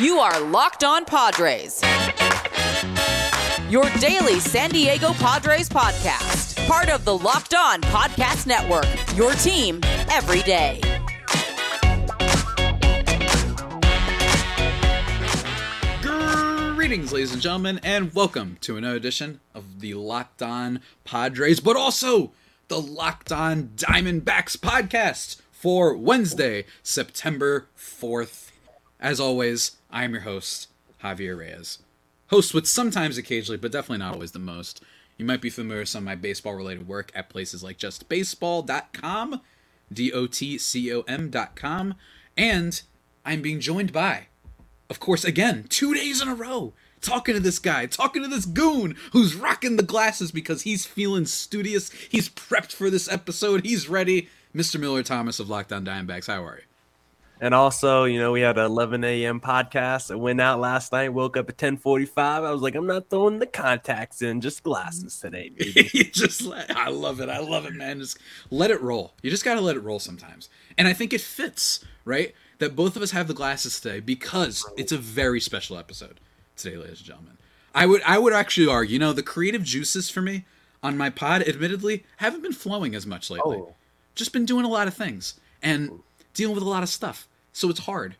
[0.00, 1.80] You are Locked On Padres.
[3.70, 6.66] Your daily San Diego Padres podcast.
[6.66, 8.88] Part of the Locked On Podcast Network.
[9.16, 9.78] Your team
[10.10, 10.80] every day.
[16.74, 21.76] Greetings, ladies and gentlemen, and welcome to another edition of the Locked On Padres, but
[21.76, 22.32] also
[22.66, 28.50] the Locked On Diamondbacks podcast for Wednesday, September 4th.
[28.98, 30.68] As always, I am your host,
[31.04, 31.78] Javier Reyes.
[32.26, 34.82] Host with sometimes occasionally, but definitely not always the most.
[35.16, 39.40] You might be familiar with some of my baseball related work at places like justbaseball.com,
[39.92, 41.94] D O T C O M.com,
[42.36, 42.82] and
[43.24, 44.26] I'm being joined by,
[44.90, 48.46] of course, again, two days in a row, talking to this guy, talking to this
[48.46, 51.92] goon who's rocking the glasses because he's feeling studious.
[51.92, 53.64] He's prepped for this episode.
[53.64, 54.28] He's ready.
[54.52, 54.80] Mr.
[54.80, 56.26] Miller Thomas of Locked On Diamondbacks.
[56.26, 56.73] How are you?
[57.44, 59.38] And also, you know, we had an 11 a.m.
[59.38, 60.10] podcast.
[60.10, 62.16] I went out last night, woke up at 10:45.
[62.16, 65.50] I was like, I'm not throwing the contacts in, just glasses today,
[65.92, 67.28] you just let, I love it.
[67.28, 68.00] I love it, man.
[68.00, 68.16] Just
[68.50, 69.12] let it roll.
[69.20, 70.48] You just got to let it roll sometimes.
[70.78, 72.34] And I think it fits, right?
[72.60, 76.20] That both of us have the glasses today because it's a very special episode
[76.56, 77.36] today, ladies and gentlemen.
[77.74, 80.46] I would I would actually argue, you know, the creative juices for me
[80.82, 83.58] on my pod, admittedly, haven't been flowing as much lately.
[83.58, 83.74] Oh.
[84.14, 86.00] Just been doing a lot of things and
[86.32, 87.28] dealing with a lot of stuff.
[87.54, 88.16] So it's hard.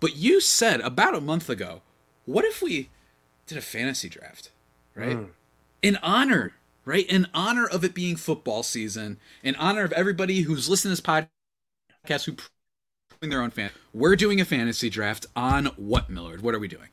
[0.00, 1.82] But you said about a month ago,
[2.24, 2.88] what if we
[3.46, 4.50] did a fantasy draft,
[4.96, 5.16] right?
[5.16, 5.24] Hmm.
[5.82, 7.06] In honor, right?
[7.06, 11.28] In honor of it being football season, in honor of everybody who's listening to this
[12.08, 12.36] podcast who
[13.22, 13.70] playing their own fan.
[13.94, 16.42] We're doing a fantasy draft on what, Millard?
[16.42, 16.88] What are we doing?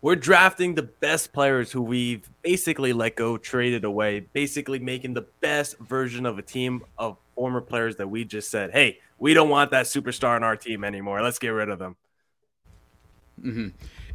[0.00, 5.26] We're drafting the best players who we've basically let go, traded away, basically making the
[5.40, 9.48] best version of a team of former players that we just said, hey, we don't
[9.48, 11.22] want that superstar on our team anymore.
[11.22, 11.96] Let's get rid of them.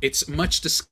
[0.01, 0.89] It's much discussed.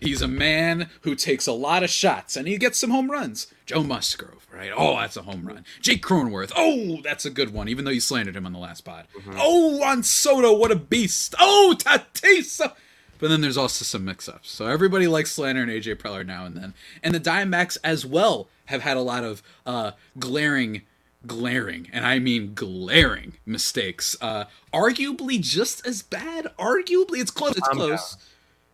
[0.00, 3.48] He's a man who takes a lot of shots and he gets some home runs.
[3.66, 4.70] Joe Musgrove, right?
[4.74, 5.64] Oh, that's a home run.
[5.80, 6.52] Jake Cronenworth.
[6.56, 9.06] Oh, that's a good one, even though you slandered him on the last pod.
[9.36, 11.34] Oh, Juan Soto, what a beast.
[11.40, 12.74] Oh, Tatisa.
[13.18, 14.50] But then there's also some mix ups.
[14.50, 16.74] So everybody likes Slander and AJ Preller now and then.
[17.02, 20.82] And the Diamondbacks as well have had a lot of uh, glaring,
[21.28, 24.16] glaring, and I mean glaring mistakes.
[24.20, 26.48] Uh, arguably just as bad.
[26.58, 27.56] Arguably, it's close.
[27.56, 28.16] It's Calm close.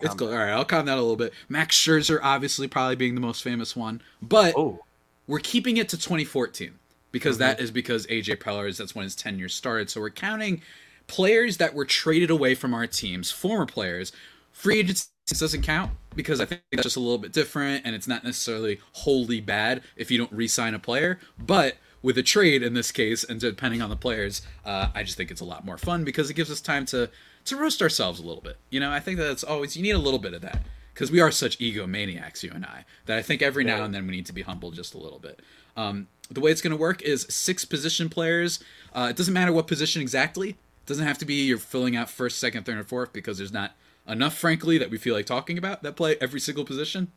[0.01, 0.33] It's close.
[0.33, 1.35] All right, I'll calm that a little bit.
[1.49, 4.01] Max Scherzer, obviously, probably being the most famous one.
[4.23, 4.81] But Oh,
[5.27, 6.79] we're keeping it to 2014
[7.13, 9.89] because that is because AJ Preller is that's when his tenure started.
[9.91, 10.63] So we're counting
[11.07, 14.13] players that were traded away from our teams, former players.
[14.53, 18.09] Free agency doesn't count because I think that's just a little bit different and it's
[18.09, 21.19] not necessarily wholly bad if you don't re-sign a player.
[21.39, 25.17] But with a trade in this case, and depending on the players, uh, I just
[25.17, 27.09] think it's a lot more fun because it gives us time to
[27.47, 28.59] to roast ourselves a little bit.
[28.71, 31.11] You know, I think that it's always you need a little bit of that because
[31.11, 34.13] we are such egomaniacs, you and I, that I think every now and then we
[34.13, 35.41] need to be humble just a little bit.
[35.79, 38.63] Um, the way it's going to work is six position players.
[38.95, 40.51] Uh, it doesn't matter what position exactly.
[40.51, 43.53] It doesn't have to be you're filling out first, second, third, or fourth because there's
[43.53, 43.73] not
[44.07, 47.11] enough, frankly, that we feel like talking about that play every single position.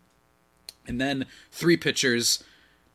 [0.87, 2.43] And then three pitchers.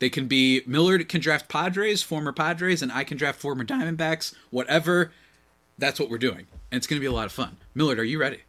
[0.02, 4.34] They can be Millard can draft Padres, former Padres, and I can draft former Diamondbacks.
[4.50, 5.12] Whatever.
[5.78, 7.56] That's what we're doing, and it's going to be a lot of fun.
[7.72, 8.40] Millard, are you ready?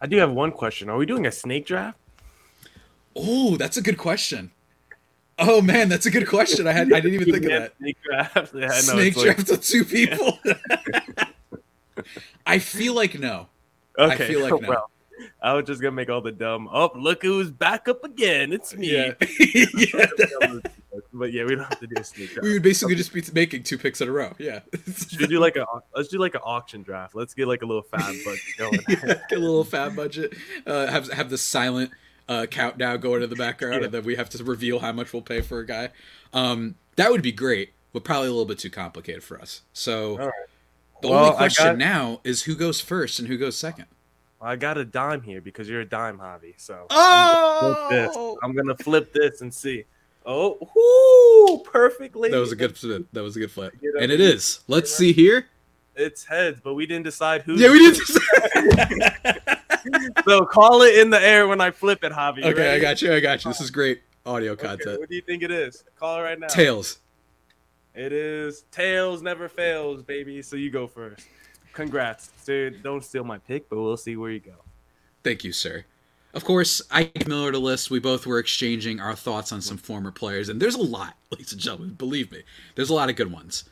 [0.00, 0.88] I do have one question.
[0.88, 1.98] Are we doing a snake draft?
[3.14, 4.50] Oh, that's a good question.
[5.38, 6.66] Oh man, that's a good question.
[6.66, 7.74] I had I didn't even think of that.
[7.76, 8.54] Snake draft.
[8.54, 10.38] Yeah, I Snake it's like- draft of two people.
[12.46, 13.48] I feel like no.
[13.98, 14.68] Okay, feel like no.
[14.70, 14.90] well,
[15.42, 16.68] I was just gonna make all the dumb.
[16.72, 18.52] Oh, look who's back up again!
[18.52, 18.92] It's me.
[18.92, 19.12] Yeah,
[19.54, 20.06] yeah.
[21.12, 22.42] but yeah, we don't have to do a snake draft.
[22.44, 24.32] We would basically just be making two picks in a row.
[24.38, 24.60] Yeah,
[25.08, 27.14] Should do like a let's do like an auction draft.
[27.14, 28.80] Let's get like a little FAAB budget going.
[29.28, 30.34] Get a little FAAB budget.
[30.66, 31.90] Uh, have have the silent
[32.28, 33.84] uh, countdown going in the background, Yeah.
[33.86, 35.90] and then we have to reveal how much we'll pay for a guy.
[36.32, 39.62] Um, that would be great, but probably a little bit too complicated for us.
[39.72, 40.30] So right.
[41.02, 43.86] the Well, only question got- now is who goes first and who goes second.
[44.44, 46.54] I got a dime here because you're a dime hobby.
[46.58, 48.12] So Oh, I'm gonna flip this.
[48.16, 48.38] Oh!
[48.42, 49.84] I'm gonna flip this and see.
[50.26, 52.30] Oh, whoo, perfectly.
[52.30, 53.06] that was a good flip.
[53.12, 54.02] That was a good flip, Get up.
[54.02, 54.60] and it is.
[54.68, 55.46] Let's see here.
[55.96, 57.54] It's heads, but we didn't decide who.
[57.56, 59.48] Yeah, we didn't.
[60.26, 62.40] So call it in the air when I flip it, hobby.
[62.40, 63.12] You okay, I got you.
[63.12, 63.50] I got you.
[63.50, 64.98] This is great audio Okay, content.
[64.98, 65.84] what do you think it is?
[65.98, 66.46] Call it right now.
[66.46, 66.98] Tails.
[67.94, 70.40] It is tails never fails, baby.
[70.40, 71.26] So you go first.
[71.74, 72.82] Congrats, dude.
[72.82, 74.64] Don't steal my pick, but we'll see where you go.
[75.24, 75.84] Thank you, sir.
[76.32, 77.90] Of course, I gave Miller a list.
[77.90, 81.52] We both were exchanging our thoughts on some former players, and there's a lot, ladies
[81.52, 81.94] and gentlemen.
[81.94, 82.42] Believe me,
[82.74, 83.64] there's a lot of good ones.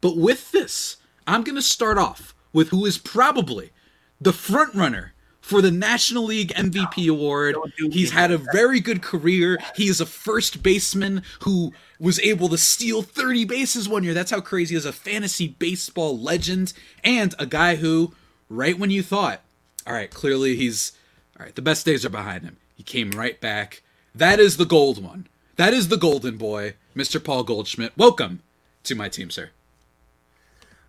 [0.00, 0.96] But with this,
[1.26, 3.72] I'm going to start off with who is probably
[4.20, 5.14] the front runner
[5.46, 7.54] for the National League MVP award.
[7.92, 9.58] He's had a very good career.
[9.76, 14.12] He is a first baseman who was able to steal 30 bases one year.
[14.12, 14.84] That's how crazy he is.
[14.84, 16.72] A fantasy baseball legend
[17.04, 18.12] and a guy who,
[18.50, 19.40] right when you thought,
[19.86, 20.90] all right, clearly he's,
[21.38, 22.56] all right, the best days are behind him.
[22.74, 23.84] He came right back.
[24.16, 25.28] That is the gold one.
[25.54, 27.22] That is the golden boy, Mr.
[27.22, 27.96] Paul Goldschmidt.
[27.96, 28.40] Welcome
[28.82, 29.50] to my team, sir.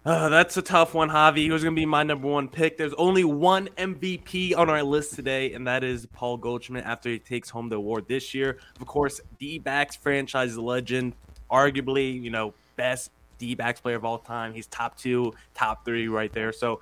[0.07, 1.51] Uh, that's a tough one, Javi.
[1.51, 2.77] Was going to be my number one pick.
[2.77, 7.19] There's only one MVP on our list today, and that is Paul Goldschmidt after he
[7.19, 8.57] takes home the award this year.
[8.79, 11.11] Of course, D backs franchise legend,
[11.51, 14.53] arguably, you know, best D backs player of all time.
[14.53, 16.53] He's top two, top three right there.
[16.53, 16.79] So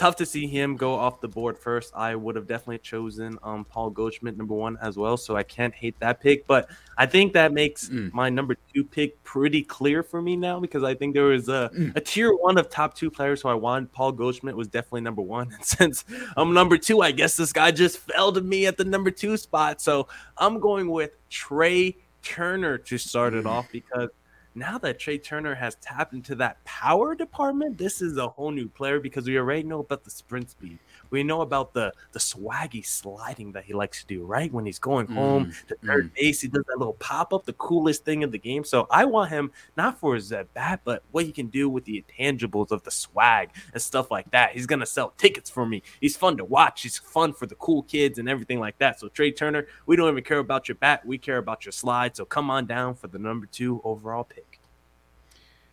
[0.00, 1.92] tough to see him go off the board first.
[1.94, 5.74] I would have definitely chosen um, Paul Goldschmidt number one as well, so I can't
[5.74, 6.46] hate that pick.
[6.46, 8.10] But I think that makes Mm.
[8.14, 11.70] my number two pick pretty clear for me now because I think there was a,
[11.76, 11.94] Mm.
[11.96, 13.92] a tier one of top two players who I wanted.
[13.92, 15.48] Paul Goldschmidt was definitely number one.
[15.54, 16.04] And since
[16.36, 19.36] I'm number two, I guess this guy just fell to me at the number two
[19.36, 19.82] spot.
[19.82, 20.08] So
[20.38, 23.50] I'm going with Trea Turner to start it Mm.
[23.50, 24.08] off because
[24.54, 28.68] now that Trea Turner has tapped into that power department, this is a whole new
[28.68, 30.78] player because we already know about the sprint speed.
[31.10, 34.52] We know about the the swaggy sliding that he likes to do, right?
[34.52, 38.04] When he's going home to third base, he does that little pop up, the coolest
[38.04, 38.64] thing in the game.
[38.64, 41.84] So I want him not for his at bat, but what he can do with
[41.84, 44.52] the intangibles of the swag and stuff like that.
[44.52, 45.82] He's gonna sell tickets for me.
[46.00, 46.82] He's fun to watch.
[46.82, 49.00] He's fun for the cool kids and everything like that.
[49.00, 51.04] So Trea Turner, we don't even care about your bat.
[51.04, 52.16] We care about your slide.
[52.16, 54.60] So come on down for the number two overall pick.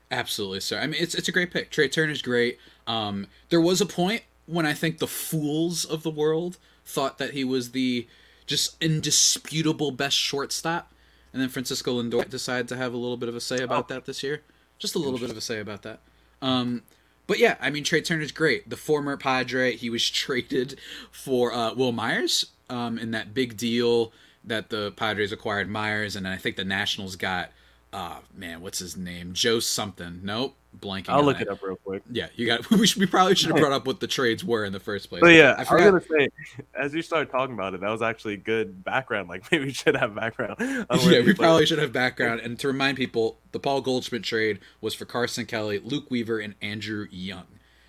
[0.09, 0.79] Absolutely, sir.
[0.79, 1.69] I mean, it's it's a great pick.
[1.69, 2.59] Trea Turner's great.
[2.87, 7.33] Um, there was a point when I think the fools of the world thought that
[7.33, 8.07] he was the
[8.47, 10.91] just indisputable best shortstop,
[11.33, 14.05] and then Francisco Lindor decided to have a little bit of a say about that
[14.05, 14.41] this year.
[14.79, 15.99] Just a little bit of a say about that.
[16.41, 16.83] Um,
[17.27, 18.69] but yeah, I mean, Trea Turner's great.
[18.69, 20.79] The former Padre, he was traded
[21.11, 24.13] for uh, Wil Myers um, in that big deal
[24.43, 27.51] that the Padres acquired Myers, and I think the Nationals got,
[27.93, 29.33] uh, man, what's his name?
[29.33, 30.19] Joe something.
[30.21, 31.09] Nope, blanking.
[31.09, 31.47] I'll look that.
[31.47, 32.03] it up real quick.
[32.11, 32.69] Yeah, you got.
[32.77, 35.09] We, should, we probably should have brought up what the trades were in the first
[35.09, 35.21] place.
[35.21, 36.29] But yeah, I I, was gonna say,
[36.75, 39.29] as you started talking about it, that was actually good background.
[39.37, 40.55] Like maybe we should have background.
[40.59, 42.39] yeah, we probably should have background.
[42.41, 46.55] And to remind people, the Paul Goldschmidt trade was for Carson Kelly, Luke Weaver, and
[46.61, 47.45] Andrew Young.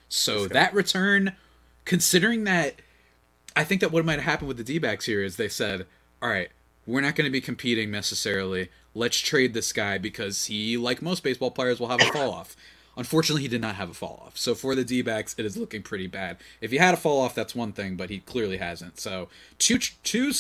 [0.09, 1.37] So that return,
[1.85, 2.77] considering that,
[3.55, 5.87] I think that what might have happened with the D backs here is they said,
[6.23, 6.49] all right,
[6.87, 8.71] we're not going to be competing necessarily.
[8.99, 12.57] Let's trade this guy because he, like most baseball players, will have a fall off.
[12.97, 14.37] Unfortunately, he did not have a fall off.
[14.37, 16.37] So for the D backs, it is looking pretty bad.
[16.61, 18.99] If he had a fall off, that's one thing, but he clearly hasn't.
[18.99, 19.29] So
[19.59, 20.33] two two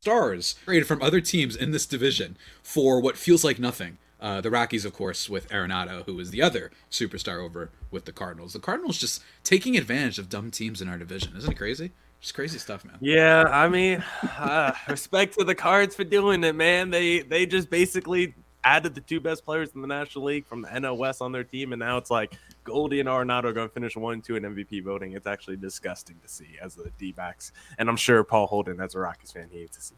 [0.00, 3.98] stars traded from other teams in this division for what feels like nothing.
[4.20, 8.12] Uh, the Rockies, of course, with Arenado, who is the other superstar over with the
[8.12, 8.54] Cardinals.
[8.54, 11.36] The Cardinals just taking advantage of dumb teams in our division.
[11.36, 11.92] Isn't it crazy?
[12.20, 12.96] Just crazy stuff, man.
[13.00, 14.04] Yeah, I mean,
[14.38, 16.90] uh, respect to the Cards for doing it, man.
[16.90, 18.34] They they just basically
[18.64, 21.44] added the two best players in the National League from the NL West on their
[21.44, 22.34] team, and now it's like
[22.64, 25.12] Goldie and Arenado are going to finish one and two in MVP voting.
[25.12, 28.94] It's actually disgusting to see as the D backs, and I'm sure Paul Holden, as
[28.94, 29.94] a Rockies fan, he hates to see.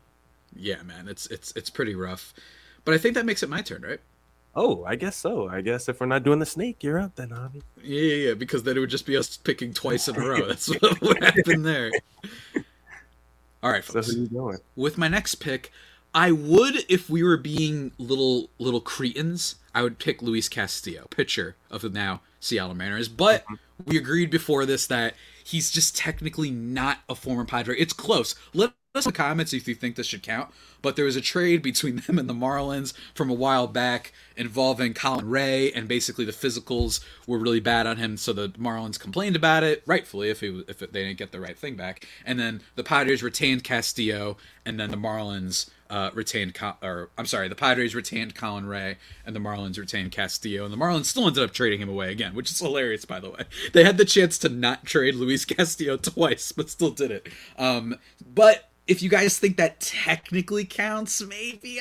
[0.55, 2.34] Yeah, man, it's it's it's pretty rough.
[2.84, 4.00] But I think that makes it my turn, right?
[4.55, 5.49] Oh, I guess so.
[5.49, 7.62] I guess if we're not doing the snake, you're up then, Javi.
[7.82, 10.46] Yeah, yeah, yeah, because then it would just be us picking twice in a row.
[10.48, 11.91] That's what would happen there.
[13.63, 14.15] All right, So folks.
[14.15, 14.58] going?
[14.74, 15.70] with my next pick,
[16.15, 21.56] I would if we were being little little cretins, I would pick Luis Castillo, pitcher
[21.70, 23.08] of the now Seattle Mariners.
[23.08, 23.55] But mm-hmm.
[23.86, 27.77] we agreed before this that he's just technically not a former Padre.
[27.79, 28.34] It's close.
[28.53, 30.51] Let us in the comments if you think this should count.
[30.82, 34.94] But there was a trade between them and the Marlins from a while back involving
[34.94, 38.17] Colin Rea, and basically the physicals were really bad on him.
[38.17, 41.56] So the Marlins complained about it, rightfully, if he if they didn't get the right
[41.56, 42.06] thing back.
[42.25, 47.49] And then the Padres retained Castillo, and then the Marlins uh, retained, or I'm sorry,
[47.49, 51.43] the Padres retained Colin Rea, and the Marlins retained Castillo, and the Marlins still ended
[51.43, 53.44] up trading him away again, which is hilarious, by the way.
[53.73, 57.29] They had the chance to not trade Luis Castillo twice, but still did it.
[57.56, 61.79] Um, but if you guys think that technically counts, maybe,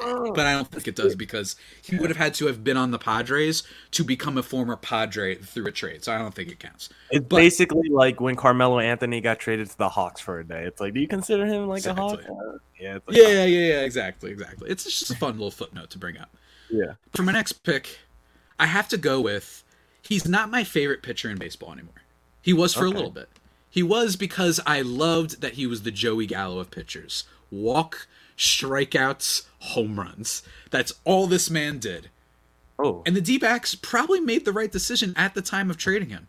[0.00, 2.90] but I don't think it does because he would have had to have been on
[2.90, 6.04] the Padres to become a former Padre through a trade.
[6.04, 6.88] So I don't think it counts.
[7.10, 10.64] It's But- basically like when Carmelo Anthony got traded to the Hawks for a day.
[10.64, 12.22] It's like, do you consider him like a Hawk?
[12.80, 14.70] Yeah, like, Yeah, yeah, yeah, exactly, exactly.
[14.70, 16.30] It's just a fun little footnote to bring up.
[16.70, 16.94] yeah.
[17.14, 17.98] For my next pick,
[18.58, 19.64] I have to go with
[20.00, 21.92] he's not my favorite pitcher in baseball anymore.
[22.40, 23.28] He was for a little bit.
[23.70, 27.24] He was because I loved that he was the Joey Gallo of pitchers.
[27.50, 28.06] Walk,
[28.36, 30.42] strikeouts, home runs.
[30.70, 32.10] That's all this man did.
[32.78, 36.10] Oh, And the D backs probably made the right decision at the time of trading
[36.10, 36.28] him.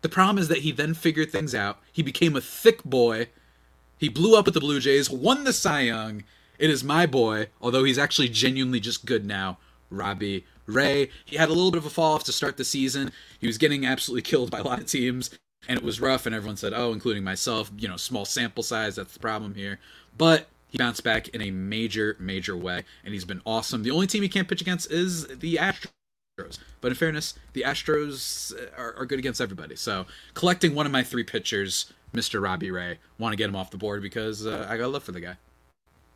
[0.00, 1.78] The problem is that he then figured things out.
[1.92, 3.28] He became a thick boy.
[3.98, 6.24] He blew up with the Blue Jays, won the Cy Young.
[6.58, 9.58] It is my boy, although he's actually genuinely just good now,
[9.90, 11.10] Robbie Ray.
[11.24, 13.12] He had a little bit of a fall off to start the season.
[13.38, 15.30] He was getting absolutely killed by a lot of teams,
[15.68, 16.26] and it was rough.
[16.26, 18.96] And everyone said, "Oh, including myself, you know, small sample size.
[18.96, 19.78] That's the problem here."
[20.16, 23.82] But he bounced back in a major, major way, and he's been awesome.
[23.82, 26.58] The only team he can't pitch against is the Astros.
[26.80, 29.76] But in fairness, the Astros are, are good against everybody.
[29.76, 32.42] So collecting one of my three pitchers, Mr.
[32.42, 35.12] Robbie Ray, want to get him off the board because uh, I got love for
[35.12, 35.36] the guy.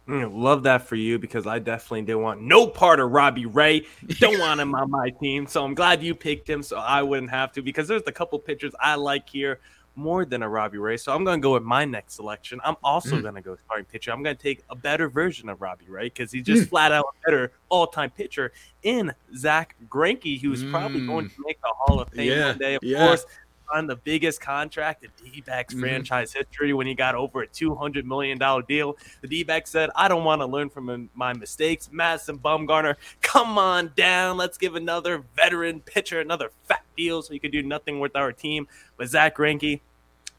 [0.08, 3.86] Mm, love that for you because I definitely didn't want no part of Robbie Ray.
[4.20, 5.46] Don't want him on my team.
[5.46, 8.38] So I'm glad you picked him so I wouldn't have to because there's a couple
[8.38, 9.58] pitchers I like here
[9.96, 10.96] more than a Robbie Ray.
[10.96, 12.60] So I'm going to go with my next selection.
[12.64, 13.22] I'm also mm.
[13.22, 14.12] going to go starting pitcher.
[14.12, 16.68] I'm going to take a better version of Robbie Ray because he's just mm.
[16.68, 20.70] flat out better all time pitcher in Zack Greinke, who's mm.
[20.70, 22.46] probably going to make the Hall of Fame yeah.
[22.48, 22.74] one day.
[22.74, 23.06] Of yeah.
[23.06, 23.24] course,
[23.72, 25.82] on the biggest contract in D-backs mm-hmm.
[25.82, 28.96] franchise history when he got over a $200 million deal.
[29.20, 31.88] The D-back said, I don't want to learn from my mistakes.
[31.92, 34.36] Madison Bumgarner, come on down.
[34.36, 38.32] Let's give another veteran pitcher another fat deal so he could do nothing with our
[38.32, 38.66] team.
[38.96, 39.80] But Zack Greinke,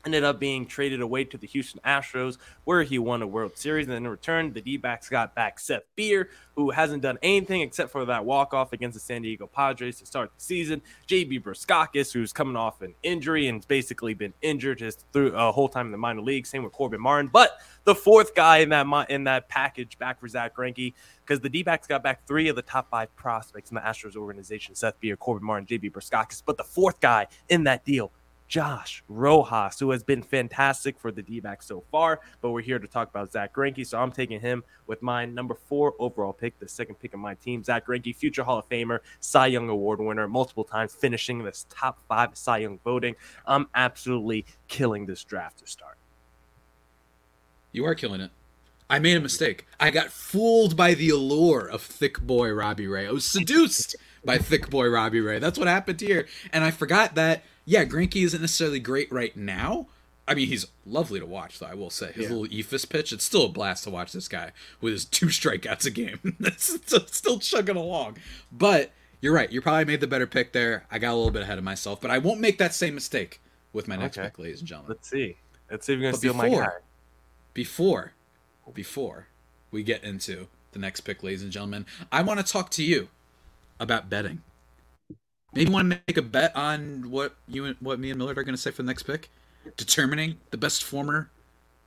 [0.07, 3.87] ended up being traded away to the Houston Astros, where he won a World Series.
[3.87, 7.59] And then in return, the D backs got back Seth Beer, who hasn't done anything
[7.59, 10.81] except for that walk off against the San Diego Padres to start the season.
[11.09, 15.51] JB Bukauskas, who's coming off an injury and basically been injured just through a uh,
[15.51, 16.47] whole time in the minor league.
[16.47, 17.29] Same with Corbin Martin.
[17.31, 20.93] But the fourth guy in that in that package back for Zack Greinke,
[21.25, 24.15] because the D backs got back three of the top five prospects in the Astros
[24.15, 26.43] organization Seth Beer, Corbin Martin, JB Bukauskas.
[26.45, 28.13] But the fourth guy in that deal
[28.47, 32.21] Josh Rojas, who has been fantastic for the D so far.
[32.41, 33.85] But we're here to talk about Zack Greinke.
[33.85, 37.35] So I'm taking him with my number four overall pick, the second pick of my
[37.35, 37.63] team.
[37.63, 41.99] Zack Greinke, future Hall of Famer, Cy Young Award winner, multiple times finishing this top
[42.07, 43.15] five Cy Young voting.
[43.45, 45.97] I'm absolutely killing this draft to start.
[47.71, 48.31] You are killing it.
[48.89, 49.67] I made a mistake.
[49.79, 53.07] I got fooled by the allure of thick boy Robbie Ray.
[53.07, 55.39] I was seduced by thick boy Robbie Ray.
[55.39, 56.25] That's what happened here.
[56.53, 59.87] And I forgot that yeah, Greinke isn't necessarily great right now.
[60.25, 61.65] I mean, he's lovely to watch, though.
[61.65, 62.29] I will say his yeah.
[62.29, 63.11] little eephus pitch.
[63.11, 66.37] It's still a blast to watch this guy with his two strikeouts a game.
[66.39, 66.79] it's
[67.11, 68.19] still chugging along.
[68.53, 69.51] But you're right.
[69.51, 70.85] You probably made the better pick there.
[70.89, 73.41] I got a little bit ahead of myself, but I won't make that same mistake
[73.73, 74.27] with my next okay.
[74.27, 74.91] pick, ladies and gentlemen.
[74.91, 75.35] Let's see.
[75.69, 76.73] Let's see if you're gonna but steal before, my guy.
[77.53, 78.13] Before,
[78.73, 79.27] before
[79.71, 83.09] we get into the next pick, ladies and gentlemen, I want to talk to you
[83.77, 84.41] about betting.
[85.53, 88.37] Maybe you want to make a bet on what you and what me and Millard
[88.37, 89.29] are going to say for the next pick,
[89.75, 91.29] determining the best former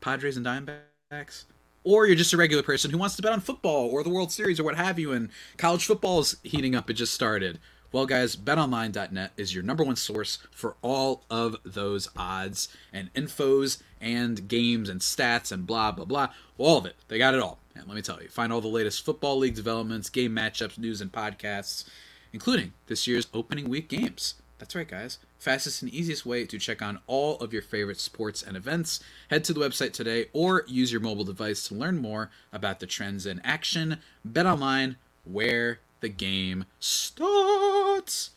[0.01, 1.45] Padres and Diamondbacks.
[1.83, 4.33] Or you're just a regular person who wants to bet on football or the World
[4.33, 6.91] Series or what have you, and college football is heating up.
[6.91, 7.59] It just started.
[7.93, 13.83] Well, guys, betonline.net is your number one source for all of those odds and infos
[14.01, 16.29] and games and stats and blah, blah, blah.
[16.57, 16.97] All of it.
[17.09, 17.59] They got it all.
[17.75, 21.01] And let me tell you, find all the latest football league developments, game matchups, news,
[21.01, 21.85] and podcasts
[22.33, 24.35] including this year's opening week games.
[24.59, 25.19] That's right, guys.
[25.39, 29.01] Fastest and easiest way to check on all of your favorite sports and events.
[29.31, 32.87] Head to the website today or use your mobile device to learn more about the
[32.87, 34.01] trends in action.
[34.23, 38.31] Bet online where the game starts.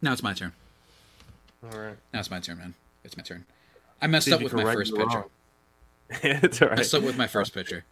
[0.00, 0.52] Now it's my turn.
[1.62, 1.96] All right.
[2.14, 2.74] Now it's my turn, man.
[3.04, 3.44] It's my turn.
[4.00, 5.24] I messed up with my first pitcher.
[6.22, 6.74] it's all right.
[6.74, 7.84] I messed up with my first pitcher.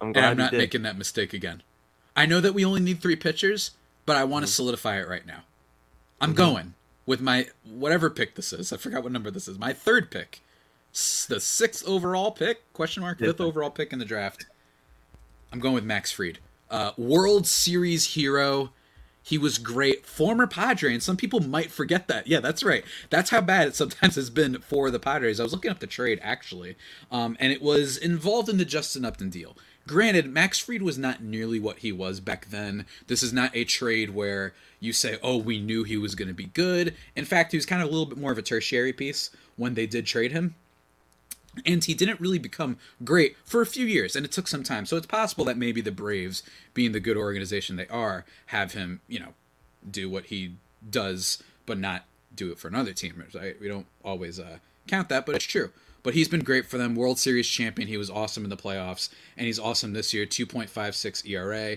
[0.00, 1.62] I'm glad and I'm not making that mistake again.
[2.20, 3.70] I know that we only need three pitchers,
[4.04, 4.56] but I want to mm-hmm.
[4.56, 5.44] solidify it right now.
[6.20, 6.36] I'm mm-hmm.
[6.36, 6.74] going
[7.06, 8.74] with my whatever pick this is.
[8.74, 9.58] I forgot what number this is.
[9.58, 10.40] My third pick,
[10.92, 12.70] the sixth overall pick?
[12.74, 13.20] Question mark.
[13.20, 14.44] Fifth overall pick in the draft.
[15.50, 18.68] I'm going with Max Fried, uh, World Series hero.
[19.22, 22.26] He was great, former Padre, and some people might forget that.
[22.26, 22.84] Yeah, that's right.
[23.08, 25.40] That's how bad it sometimes has been for the Padres.
[25.40, 26.76] I was looking up the trade actually,
[27.10, 29.56] um, and it was involved in the Justin Upton deal.
[29.86, 32.86] Granted, Max Fried was not nearly what he was back then.
[33.06, 36.34] This is not a trade where you say, oh, we knew he was going to
[36.34, 36.94] be good.
[37.16, 39.74] In fact, he was kind of a little bit more of a tertiary piece when
[39.74, 40.54] they did trade him.
[41.66, 44.86] And he didn't really become great for a few years, and it took some time.
[44.86, 46.44] So it's possible that maybe the Braves,
[46.74, 49.34] being the good organization they are, have him, you know,
[49.90, 50.54] do what he
[50.88, 53.24] does, but not do it for another team.
[53.34, 53.60] Right?
[53.60, 55.70] We don't always uh, count that, but it's true.
[56.02, 56.94] But he's been great for them.
[56.94, 57.88] World Series champion.
[57.88, 60.26] He was awesome in the playoffs, and he's awesome this year.
[60.26, 61.76] 2.56 ERA.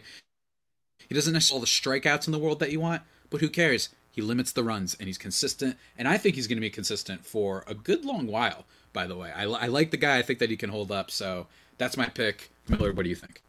[1.07, 3.89] He doesn't necessarily all the strikeouts in the world that you want, but who cares?
[4.09, 5.77] He limits the runs, and he's consistent.
[5.97, 8.65] And I think he's going to be consistent for a good long while.
[8.93, 10.17] By the way, I, I like the guy.
[10.17, 11.11] I think that he can hold up.
[11.11, 12.51] So that's my pick.
[12.67, 13.42] Miller, what do you think?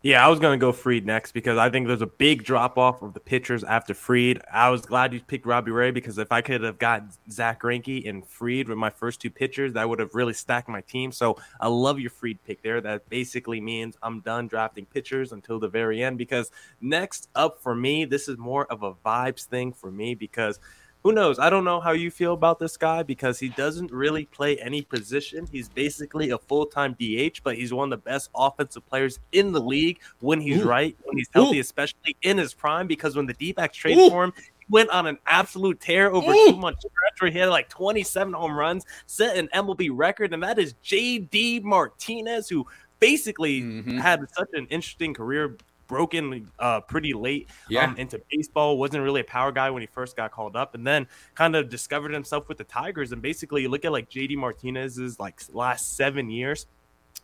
[0.00, 3.02] Yeah, I was gonna go Fried next because I think there's a big drop off
[3.02, 4.40] of the pitchers after Fried.
[4.52, 7.02] I was glad you picked Robbie Ray because if I could have got
[7.32, 10.82] Zack Greinke and Fried with my first two pitchers, that would have really stacked my
[10.82, 11.10] team.
[11.10, 12.80] So I love your Fried pick there.
[12.80, 17.74] That basically means I'm done drafting pitchers until the very end because next up for
[17.74, 20.60] me, this is more of a vibes thing for me because
[21.04, 21.38] who knows?
[21.38, 24.82] I don't know how you feel about this guy because he doesn't really play any
[24.82, 25.48] position.
[25.50, 29.52] He's basically a full time DH, but he's one of the best offensive players in
[29.52, 30.68] the league when he's Ooh.
[30.68, 31.60] right, when he's healthy, Ooh.
[31.60, 32.86] especially in his prime.
[32.86, 36.32] Because when the D backs traded for him, he went on an absolute tear over
[36.32, 36.50] Ooh.
[36.50, 40.42] two months stretch where he had like 27 home runs, set an MLB record, and
[40.42, 42.66] that is JD Martinez, who
[43.00, 43.98] basically mm-hmm.
[43.98, 45.56] had such an interesting career
[45.88, 47.84] broken uh, pretty late yeah.
[47.84, 48.78] um, into baseball.
[48.78, 51.68] Wasn't really a power guy when he first got called up, and then kind of
[51.68, 53.10] discovered himself with the Tigers.
[53.10, 56.66] And basically, you look at like JD Martinez's like last seven years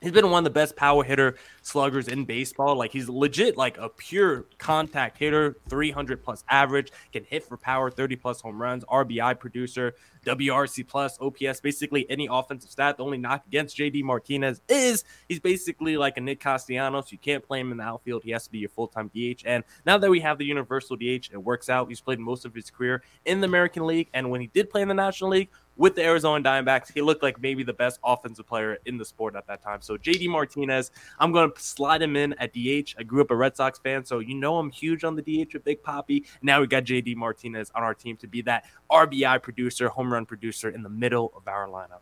[0.00, 2.76] he's been one of the best power hitter sluggers in baseball.
[2.76, 7.90] Like he's legit like a pure contact hitter, 300 plus average, can hit for power,
[7.90, 12.96] 30 plus home runs, RBI producer, WRC plus, OPS, basically any offensive stat.
[12.96, 17.12] The only knock against JD Martinez is he's basically like a Nick Castellanos.
[17.12, 18.24] You can't play him in the outfield.
[18.24, 19.42] He has to be your full time DH.
[19.44, 21.88] And now that we have the universal DH, it works out.
[21.88, 24.08] He's played most of his career in the American League.
[24.14, 26.92] And when he did play in the National League, with the Arizona Diamondbacks.
[26.92, 29.82] He looked like maybe the best offensive player in the sport at that time.
[29.82, 32.94] So JD Martinez, I'm going to slide him in at DH.
[32.98, 35.54] I grew up a Red Sox fan, so you know I'm huge on the DH
[35.54, 36.24] with Big Poppy.
[36.42, 40.26] Now we got JD Martinez on our team to be that RBI producer, home run
[40.26, 42.00] producer in the middle of our lineup.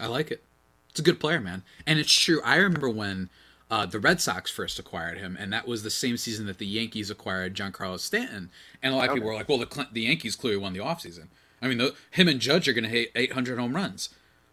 [0.00, 0.42] I like it.
[0.90, 1.62] It's a good player, man.
[1.86, 2.40] And it's true.
[2.44, 3.28] I remember when
[3.70, 6.66] uh, the Red Sox first acquired him, and that was the same season that the
[6.66, 8.50] Yankees acquired Giancarlo Stanton.
[8.82, 9.14] And a lot of okay.
[9.16, 11.28] people were like, well, the, the Yankees clearly won the offseason.
[11.64, 14.10] I mean, the, him and Judge are going to hit 800 home runs.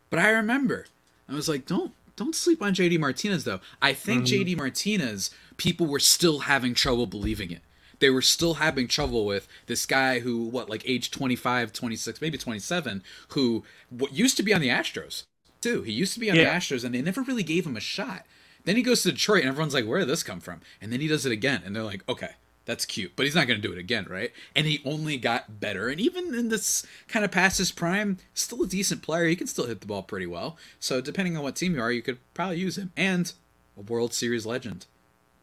[0.10, 0.86] But I remember,
[1.28, 3.62] I was like, don't don't sleep on JD Martinez though.
[3.82, 4.50] I think mm-hmm.
[4.50, 7.62] JD Martinez, people were still having trouble believing it.
[8.00, 12.38] They were still having trouble with this guy who, what, like age 25, 26, maybe
[12.38, 15.24] 27, who what used to be on the Astros
[15.62, 15.84] too.
[15.84, 16.46] He used to be on yeah.
[16.46, 18.26] the Astros, and they never really gave him a shot.
[18.64, 21.02] Then he goes to Detroit, and everyone's like, "Where did this come from?" And then
[21.02, 22.32] he does it again, and they're like, "Okay,
[22.72, 24.32] that's cute, but he's not going to do it again, right?
[24.56, 25.90] And he only got better.
[25.90, 29.26] And even in this kind of past his prime, still a decent player.
[29.26, 30.58] He can still hit the ball pretty well.
[30.80, 32.94] So depending on what team you are, you could probably use him.
[32.96, 33.34] And
[33.78, 34.86] a World Series legend,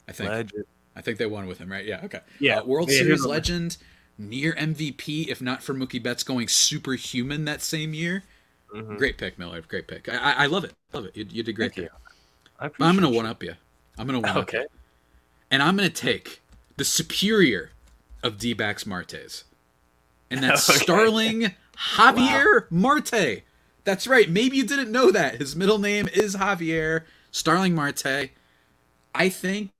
[0.08, 0.30] I think.
[0.30, 0.64] Legend.
[0.96, 1.84] I think they won with him, right?
[1.84, 2.00] Yeah.
[2.04, 2.20] Okay.
[2.40, 2.60] Yeah.
[2.60, 3.76] Uh, World yeah, Series legend,
[4.16, 8.24] near MVP, if not for Mookie Betts going superhuman that same year.
[8.74, 8.96] Mm-hmm.
[8.96, 9.60] Great pick, Miller.
[9.60, 10.08] Great pick.
[10.08, 10.72] I, I love it.
[10.94, 11.16] Love it.
[11.16, 11.74] You, you did great.
[11.74, 11.90] Thank
[12.58, 13.52] I'm going to one up you.
[13.98, 14.58] I'm going to one okay.
[14.58, 14.68] up you.
[15.50, 16.40] And I'm going to take
[16.78, 17.72] the superior
[18.22, 19.44] of D backs Martes.
[20.30, 20.78] And that's okay.
[20.78, 21.54] Starling
[21.94, 22.66] Javier wow.
[22.70, 23.42] Marte.
[23.84, 24.30] That's right.
[24.30, 25.36] Maybe you didn't know that.
[25.36, 28.30] His middle name is Javier Starling Marte.
[29.14, 29.70] I think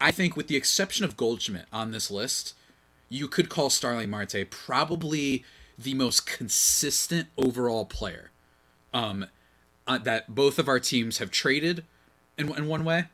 [0.00, 2.54] I think with the exception of Goldschmidt on this list,
[3.08, 5.44] you could call Starling Marte probably
[5.78, 8.30] the most consistent overall player
[8.92, 9.26] um,
[9.86, 11.84] uh, that both of our teams have traded
[12.38, 13.04] in, in one way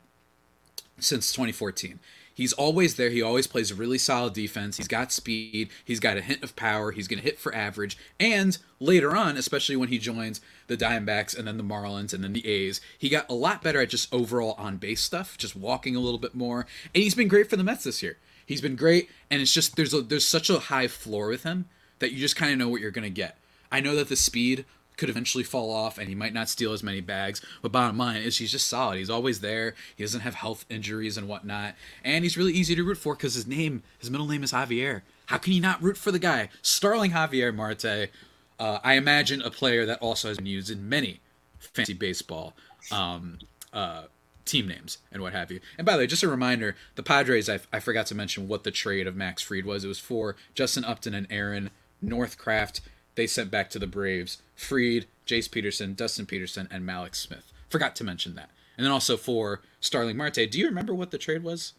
[0.99, 1.99] since 2014.
[2.35, 3.11] He's always there.
[3.11, 4.77] He always plays really solid defense.
[4.77, 5.71] He's got speed.
[5.85, 6.93] He's got a hint of power.
[6.93, 7.97] He's going to hit for average.
[8.19, 12.33] And later on, especially when he joins the Diamondbacks and then the Marlins and then
[12.33, 15.95] the A's, he got a lot better at just overall on base stuff, just walking
[15.95, 16.67] a little bit more.
[16.95, 18.19] And he's been great for the Mets this year.
[18.45, 21.67] He's been great, and it's just there's a there's such a high floor with him
[22.01, 23.39] that you just kind of know what you're going to get.
[23.71, 24.65] I know that the speed
[24.97, 27.41] could eventually fall off and he might not steal as many bags.
[27.61, 28.99] But bottom line is he's just solid.
[28.99, 29.75] He's always there.
[29.97, 31.75] He doesn't have health injuries and whatnot.
[32.05, 35.03] And he's really easy to root for because his name, his middle name is Javier.
[35.27, 36.49] How can you not root for the guy?
[36.61, 38.11] Starling Javier Marte.
[38.59, 41.21] Uh, I imagine a player that also has been used in many
[41.59, 42.55] fancy baseball
[42.91, 43.39] um,
[43.73, 44.05] uh,
[44.45, 45.61] team names and what have you.
[45.79, 48.65] And by the way, just a reminder, the Padres, I, I forgot to mention what
[48.65, 49.85] the trade of Max Fried was.
[49.85, 51.71] It was for Justin Upton and Aaron
[52.05, 52.81] Northcraft
[53.15, 57.53] they sent back to the Braves Fried, Jace Peterson, Dustin Peterson, and Mallex Smith.
[57.69, 58.51] Forgot to mention that.
[58.77, 60.51] And then also for Starling Marte.
[60.51, 61.75] Do you remember what the trade was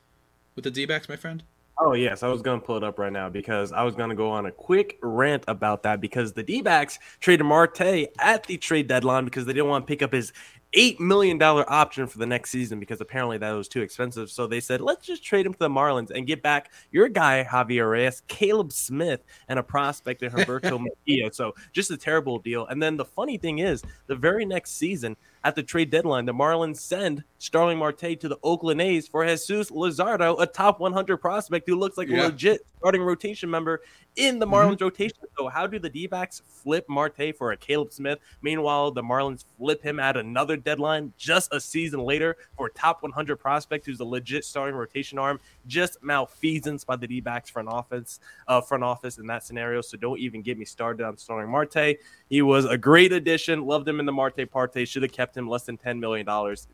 [0.56, 1.44] with the D backs, my friend?
[1.80, 2.22] Oh, yes.
[2.22, 4.30] I was going to pull it up right now because I was going to go
[4.30, 8.88] on a quick rant about that because the D backs traded Marte at the trade
[8.88, 10.34] deadline because they didn't want to pick up his
[10.76, 14.30] eight million dollar option for the next season because apparently that was too expensive.
[14.30, 17.46] So they said, let's just trade him to the Marlins and get back your guy
[17.50, 21.32] Javier Reyes, Caleb Smith, and a prospect in Humberto Mejia.
[21.34, 22.66] So just a terrible deal.
[22.68, 26.34] And then the funny thing is, the very next season at the trade deadline, the
[26.34, 31.68] Marlins send Starling Marte to the Oakland A's for Jesus Luzardo, a top 100 prospect
[31.68, 32.24] who looks like yeah.
[32.24, 33.82] a legit starting rotation member
[34.16, 34.84] in the Marlins mm-hmm.
[34.84, 35.18] rotation.
[35.38, 38.20] So how do the D-backs flip Marte for a Caleb Smith?
[38.42, 43.38] Meanwhile, the Marlins flip him at another deadline just a season later for top 100
[43.38, 45.40] prospect who's a legit starting rotation arm.
[45.68, 49.82] Just malfeasance by the D-backs front office, uh, front office in that scenario.
[49.82, 51.98] So don't even get me started on Starling Marte.
[52.30, 53.66] He was a great addition.
[53.66, 54.86] Loved him in the Marte parte.
[54.86, 56.26] Should have kept him less than $10 million.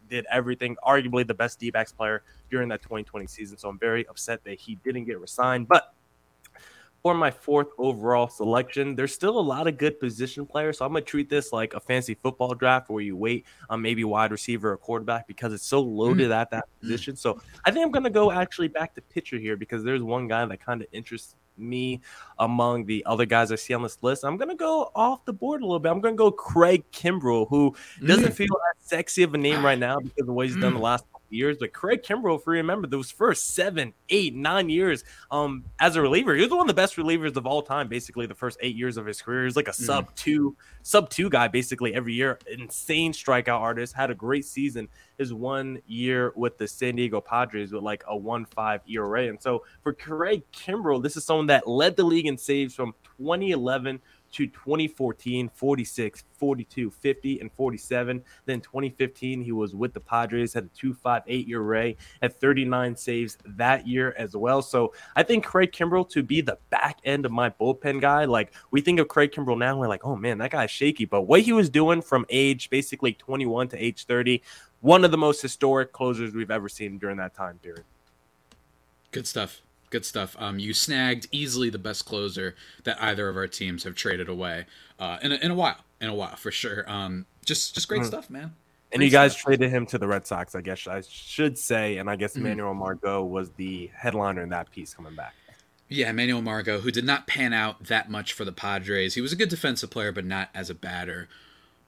[0.10, 0.76] Did everything.
[0.86, 3.58] Arguably the best D-backs player during that 2020 season.
[3.58, 5.67] So I'm very upset that he didn't get resigned.
[5.67, 5.93] But
[7.02, 8.95] for my fourth overall selection.
[8.95, 11.80] There's still a lot of good position players, so I'm gonna treat this like a
[11.80, 15.82] fancy football draft where you wait on maybe wide receiver or quarterback because it's so
[15.82, 16.36] loaded mm.
[16.36, 17.15] at that position.
[17.15, 20.45] So I think I'm gonna go actually back to pitcher here because there's one guy
[20.45, 22.02] that kind of interests me
[22.38, 24.24] among the other guys I see on this list.
[24.24, 25.91] I'm gonna go off the board a little bit.
[25.91, 28.34] I'm gonna go Craig Kimbrel, who doesn't mm.
[28.34, 30.84] feel as sexy of a name right now because of what he's done the mm.
[30.84, 31.58] last years.
[31.60, 36.02] But Craig Kimbrel, if you remember, those first seven, eight, nine years um, as a
[36.02, 37.88] reliever, he was one of the best relievers of all time.
[37.88, 39.86] Basically, the first eight years of his career, he's like a mm.
[39.86, 42.39] sub two, sub two guy basically every year.
[42.52, 44.88] Insane strikeout artist, had a great season.
[45.18, 49.42] His one year with the San Diego Padres with like a one five ERA, and
[49.42, 54.00] so for Craig Kimbrel, this is someone that led the league in saves from 2011
[54.32, 60.65] to 2014 46 42 50 and 47 then 2015 he was with the padres had
[60.65, 64.62] a 258 ERA at 39 saves that year as well.
[64.62, 68.54] So i think craig kimbrel to be the back end of my bullpen guy like
[68.72, 71.06] we think of craig kimbrel now we're like oh man that guy's shaky.
[71.06, 74.42] But what he was doing from age basically 21 to age 30
[74.82, 77.84] one of the most historic closers we've ever seen during that time period.
[79.12, 80.36] Good stuff good stuff.
[80.39, 84.65] Um, you snagged easily the best closer that either of our teams have traded away
[84.99, 86.89] uh, in a, in a while, in a while for sure.
[86.89, 88.06] Um, just just great mm.
[88.06, 88.41] stuff, man.
[88.89, 89.43] Great and you guys stuff.
[89.43, 92.43] traded him to the Red Sox, I guess I should say, and I guess mm-hmm.
[92.43, 95.34] Manuel Margot was the headliner in that piece coming back.
[95.91, 99.15] Yeah, Manuel Margot, who did not pan out that much for the Padres.
[99.15, 101.28] He was a good defensive player, but not as a batter.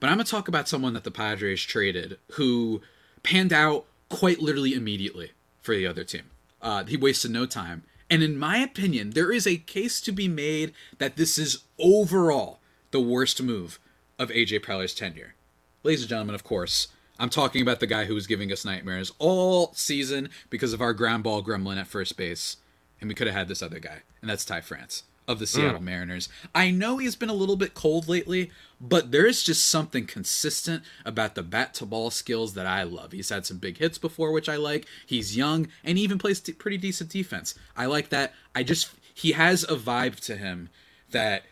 [0.00, 2.82] But I'm going to talk about someone that the Padres traded who
[3.22, 6.24] panned out quite literally immediately for the other team.
[6.60, 7.84] Uh, he wasted no time.
[8.12, 12.60] And in my opinion, there is a case to be made that this is overall
[12.90, 13.78] the worst move
[14.18, 15.34] of AJ Preller's tenure.
[15.82, 19.12] Ladies and gentlemen, of course, I'm talking about the guy who was giving us nightmares
[19.18, 22.58] all season because of our ground ball gremlin at first base.
[23.00, 25.80] And we could have had this other guy, and that's Ty France of the Seattle
[25.80, 25.84] mm.
[25.84, 26.28] Mariners.
[26.54, 30.82] I know he's been a little bit cold lately, but there is just something consistent
[31.04, 33.12] about the bat to ball skills that I love.
[33.12, 34.86] He's had some big hits before, which I like.
[35.06, 37.54] He's young and he even plays t- pretty decent defense.
[37.76, 38.34] I like that.
[38.54, 40.70] I just he has a vibe to him
[41.10, 41.44] that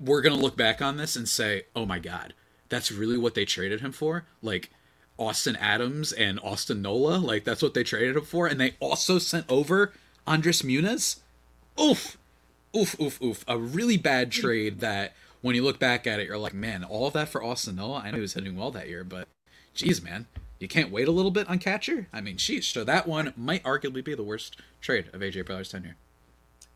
[0.00, 2.32] we're going to look back on this and say, "Oh my god,
[2.68, 4.70] that's really what they traded him for?" Like
[5.18, 9.18] Austin Adams and Austin Nola, like that's what they traded him for and they also
[9.18, 9.92] sent over
[10.26, 11.20] Andres Munoz.
[11.80, 12.17] Oof
[12.76, 13.44] oof, oof, oof.
[13.48, 17.06] A really bad trade that when you look back at it, you're like, man, all
[17.06, 18.02] of that for Austin Nola.
[18.04, 19.28] I know he was hitting well that year, but
[19.74, 20.26] geez, man,
[20.58, 22.08] you can't wait a little bit on catcher.
[22.12, 22.72] I mean, sheesh.
[22.72, 25.96] So that one might arguably be the worst trade of AJ Preller's tenure.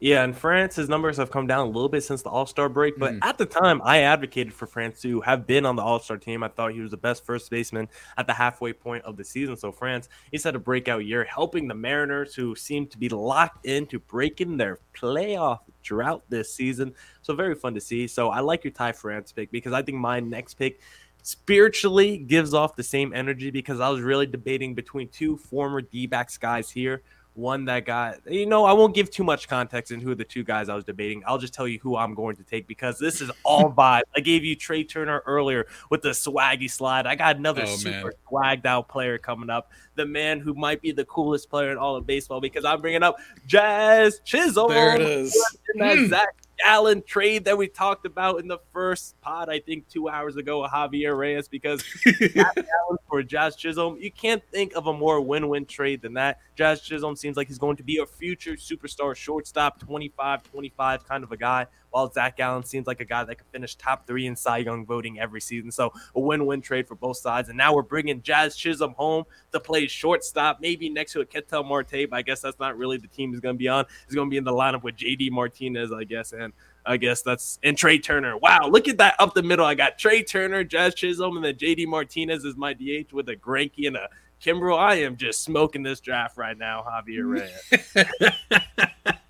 [0.03, 2.99] Yeah, and France's numbers have come down a little bit since the All Star break,
[2.99, 3.19] but mm.
[3.23, 6.43] at the time, I advocated for France to have been on the All Star team.
[6.43, 9.57] I thought he was the best first baseman at the halfway point of the season.
[9.57, 13.65] So France, he's had a breakout year, helping the Mariners, who seem to be locked
[13.65, 16.95] into breaking their playoff drought this season.
[17.23, 18.07] So very fun to see.
[18.07, 20.81] So I like your Ty France pick because I think my next pick
[21.23, 26.07] spiritually gives off the same energy because I was really debating between two former D
[26.07, 27.03] backs guys here
[27.35, 30.45] one that got you know i won't give too much context in who the two
[30.45, 31.23] guys i was debating.
[31.27, 34.21] I'll just tell you who i'm going to take because this is all vibe i
[34.21, 37.07] gave you trea turner earlier with the swaggy slide.
[37.07, 38.13] I got another oh, super man.
[38.31, 39.71] swagged out player coming up.
[39.95, 43.03] The man who might be the coolest player in all of baseball because i'm bringing
[43.03, 43.17] up
[43.47, 44.71] jazz chisholm.
[44.71, 45.37] There it is.
[45.77, 46.09] Mm.
[46.11, 50.37] Zach Gallen trade that we talked about in the first pod, I think two hours
[50.37, 55.49] ago, Javier Reyes, because Gallen for Josh Chisholm, you can't think of a more win
[55.49, 56.39] win trade than that.
[56.57, 61.25] Josh Chisholm seems like he's going to be a future superstar shortstop, 25 25 kind
[61.25, 64.27] of a guy while Zach Gallen seems like a guy that could finish top three
[64.27, 65.71] in Cy Young voting every season.
[65.71, 67.49] So a win-win trade for both sides.
[67.49, 71.65] And now we're bringing Jazz Chisholm home to play shortstop, maybe next to a Ketel
[71.65, 72.11] Marte.
[72.11, 73.85] But I guess that's not really the team he's going to be on.
[74.07, 76.53] He's going to be in the lineup with JD Martinez, I guess, and.
[76.85, 78.37] I guess that's and Trea Turner.
[78.37, 79.65] Wow, look at that up the middle.
[79.65, 83.37] I got Trea Turner, Jazz Chisholm, and then JD Martinez is my DH with a
[83.37, 84.09] Greinke and a
[84.43, 84.77] Kimbrel.
[84.77, 87.71] I am just smoking this draft right now, Javier Reyes.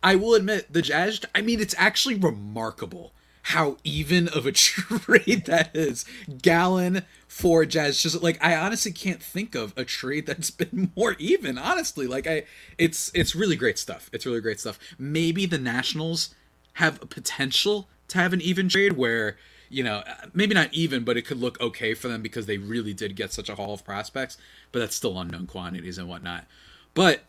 [0.02, 1.20] I will admit the Jazz.
[1.34, 3.12] I mean, it's actually remarkable
[3.46, 6.04] how even of a trade that is.
[6.40, 8.02] Gallen for Jazz.
[8.02, 11.58] Just like I honestly can't think of a trade that's been more even.
[11.58, 12.44] Honestly, like I,
[12.78, 14.10] it's it's really great stuff.
[14.12, 14.78] It's really great stuff.
[14.98, 16.34] Maybe the Nationals
[16.74, 19.36] have a potential to have an even trade where
[19.68, 22.94] you know maybe not even, but it could look okay for them because they really
[22.94, 24.36] did get such a haul of prospects.
[24.70, 26.46] But that's still unknown quantities and whatnot.
[26.94, 27.22] But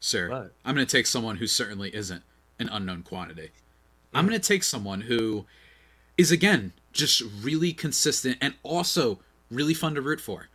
[0.00, 0.52] sir, what?
[0.64, 2.22] I'm going to take someone who certainly isn't
[2.58, 3.50] an unknown quantity.
[4.14, 5.46] I'm going to take someone who
[6.16, 10.48] is again just really consistent and also really fun to root for.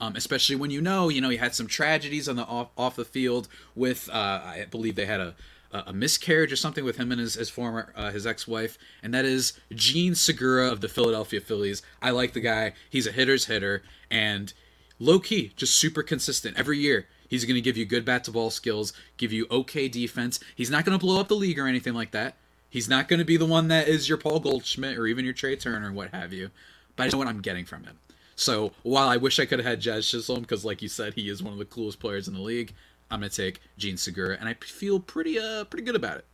[0.00, 2.96] Um, especially when you know, you know, he had some tragedies on the off, off
[2.96, 5.34] the field with, uh, I believe they had a,
[5.72, 9.24] a miscarriage or something with him and his, his former uh, his ex-wife, and that
[9.24, 11.82] is Jean Segura of the Philadelphia Phillies.
[12.00, 12.74] I like the guy.
[12.90, 14.52] He's a hitter's hitter and
[14.98, 17.06] low key, just super consistent every year.
[17.32, 20.38] He's going to give you good bat to ball skills, give you okay defense.
[20.54, 22.34] He's not going to blow up the league or anything like that.
[22.68, 25.32] He's not going to be the one that is your Paul Goldschmidt or even your
[25.32, 26.50] Trea Turner or what have you.
[26.94, 27.96] But I know what I'm getting from him.
[28.36, 31.30] So while I wish I could have had Jazz Chisholm, because like you said, he
[31.30, 32.74] is one of the coolest players in the league,
[33.10, 36.26] I'm going to take Jean Segura, and I feel pretty uh pretty good about it.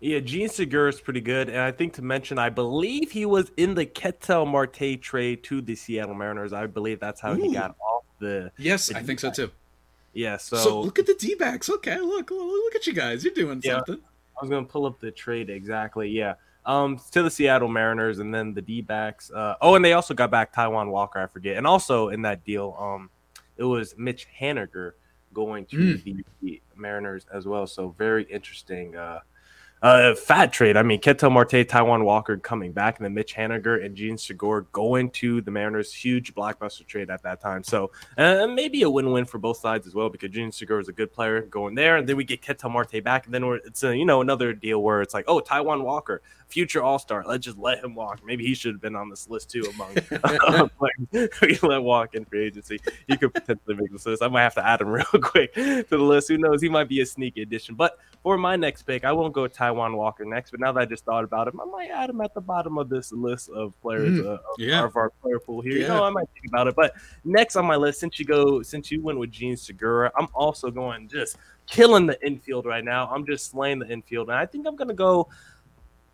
[0.00, 3.52] Yeah, Jean Segura is pretty good, and I think to mention, I believe he was
[3.56, 6.52] in the Ketel Marte trade to the Seattle Mariners.
[6.52, 7.40] I believe that's how Ooh.
[7.40, 8.50] he got off the.
[8.58, 9.52] Yes, the I think so too.
[10.16, 11.68] Yeah, so, so look at the D backs.
[11.68, 13.22] Okay, look, look at you guys.
[13.22, 13.96] You're doing yeah, something.
[13.96, 16.08] I was gonna pull up the trade exactly.
[16.08, 16.34] Yeah.
[16.64, 19.30] Um, to the Seattle Mariners and then the D backs.
[19.30, 21.58] Uh, oh, and they also got back Taijuan Walker, I forget.
[21.58, 23.10] And also in that deal, um,
[23.56, 24.92] it was Mitch Haniger
[25.34, 26.24] going to mm.
[26.42, 27.66] the Mariners as well.
[27.66, 29.20] So very interesting uh
[29.86, 30.76] uh, fat trade.
[30.76, 34.64] I mean, Ketel Marte, Taijuan Walker coming back, and then Mitch Haniger and Jean Segura
[34.72, 35.92] going to the Mariners.
[35.94, 37.62] Huge blockbuster trade at that time.
[37.62, 40.92] So uh, maybe a win-win for both sides as well because Jean Segura is a
[40.92, 43.96] good player going there, and then we get Ketel Marte back, and then it's a,
[43.96, 47.24] you know another deal where it's like, oh, Taijuan Walker, future All Star.
[47.26, 48.20] Let's just let him walk.
[48.24, 49.94] Maybe he should have been on this list too among
[51.12, 52.80] we let walk in free agency.
[53.06, 54.22] He could potentially make this list.
[54.22, 56.28] I might have to add him real quick to the list.
[56.28, 56.62] Who knows?
[56.62, 57.74] He might be a sneaky addition.
[57.74, 60.50] But for my next pick, I won't go Taijuan Walker next.
[60.50, 62.76] But now that I just thought about him, I might add him at the bottom
[62.76, 64.82] of this list of players mm, uh, of, yeah.
[64.82, 65.74] of, our player pool here.
[65.74, 65.82] Yeah.
[65.82, 66.74] You know, I might think about it.
[66.74, 70.26] But next on my list, since you go, since you went with Jean Segura, I'm
[70.34, 71.36] also going just
[71.68, 73.06] killing the infield right now.
[73.14, 75.28] I'm just slaying the infield, and I think I'm gonna go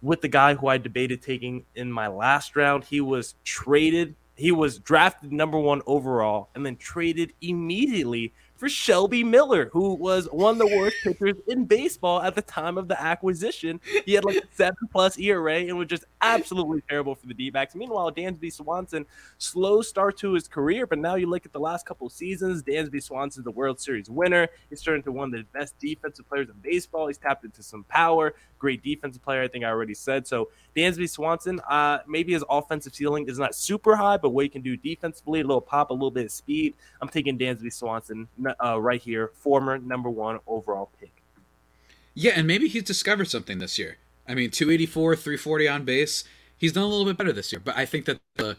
[0.02, 2.84] with the guy who I debated taking in my last round.
[2.84, 9.24] He was traded, he was drafted number one overall, and then traded immediately for Shelby
[9.24, 13.02] Miller, who was one of the worst pitchers in baseball at the time of the
[13.02, 13.80] acquisition.
[14.06, 17.50] He had like a seven plus ERA and was just absolutely terrible for the D
[17.50, 17.74] backs.
[17.74, 19.04] Meanwhile, Dansby Swanson,
[19.38, 23.02] slow start to his career, but now you look at the last couple seasons, Dansby
[23.02, 24.46] Swanson's the World Series winner.
[24.70, 27.08] He's turned into one of the best defensive players in baseball.
[27.08, 30.28] He's tapped into some power, great defensive player, I think I already said.
[30.28, 34.48] So Dansby Swanson, uh, maybe his offensive ceiling is not super high, but what he
[34.48, 36.74] can do defensively, a little pop, a little bit of speed.
[37.00, 38.28] I'm taking Dansby Swanson
[38.64, 41.22] uh, right here, former number one overall pick.
[42.14, 43.98] Yeah, and maybe he's discovered something this year.
[44.28, 46.24] I mean, 284, 340 on base.
[46.56, 48.56] He's done a little bit better this year, but I think that the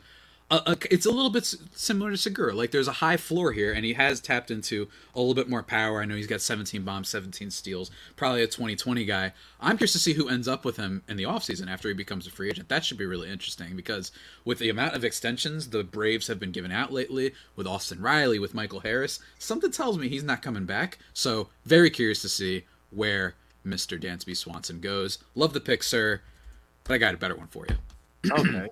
[0.51, 2.53] it's a little bit similar to Segura.
[2.53, 5.63] Like there's a high floor here, and he has tapped into a little bit more
[5.63, 6.01] power.
[6.01, 9.34] I know he's got 17 bombs, 17 steals, probably a 2020 guy.
[9.60, 12.27] I'm curious to see who ends up with him in the offseason after he becomes
[12.27, 12.69] a free agent.
[12.69, 14.12] That should be really interesting because
[14.45, 18.39] with the amount of extensions the Braves have been giving out lately, with Austin Riley,
[18.39, 20.99] with Michael Harris, something tells me he's not coming back.
[21.13, 23.99] So very curious to see where Mr.
[23.99, 25.19] Dansby Swanson goes.
[25.36, 26.21] Love the pick, sir,
[26.84, 27.75] but I got a better one for you.
[28.32, 28.69] Okay.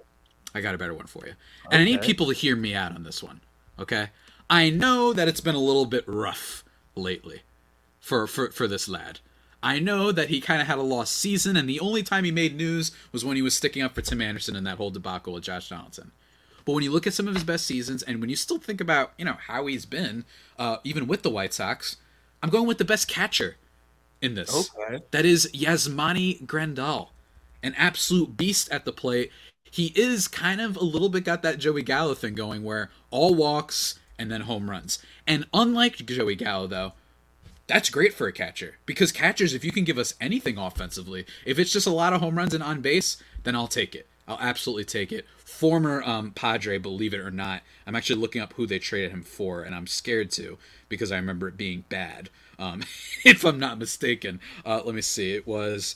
[0.53, 1.33] I got a better one for you.
[1.65, 1.81] And okay.
[1.81, 3.41] I need people to hear me out on this one.
[3.79, 4.09] Okay?
[4.49, 6.63] I know that it's been a little bit rough
[6.95, 7.41] lately
[7.99, 9.19] for for, for this lad.
[9.63, 12.31] I know that he kind of had a lost season, and the only time he
[12.31, 15.33] made news was when he was sticking up for Tim Anderson in that whole debacle
[15.33, 16.11] with Josh Donaldson.
[16.65, 18.81] But when you look at some of his best seasons, and when you still think
[18.81, 20.25] about you know how he's been,
[20.57, 21.97] uh, even with the White Sox,
[22.41, 23.57] I'm going with the best catcher
[24.21, 24.69] in this.
[24.75, 25.03] Okay.
[25.11, 27.09] That is Yasmani Grandal,
[27.63, 29.31] an absolute beast at the plate
[29.71, 33.33] he is kind of a little bit got that Joey Gallo thing going where all
[33.33, 34.99] walks and then home runs.
[35.25, 36.93] And unlike Joey Gallo, though,
[37.67, 41.57] that's great for a catcher because catchers, if you can give us anything offensively, if
[41.57, 44.07] it's just a lot of home runs and on base, then I'll take it.
[44.27, 45.25] I'll absolutely take it.
[45.37, 49.23] Former um, Padre, believe it or not, I'm actually looking up who they traded him
[49.23, 50.57] for, and I'm scared to
[50.89, 52.29] because I remember it being bad.
[52.59, 52.83] Um,
[53.25, 55.33] if I'm not mistaken, uh, let me see.
[55.33, 55.95] It was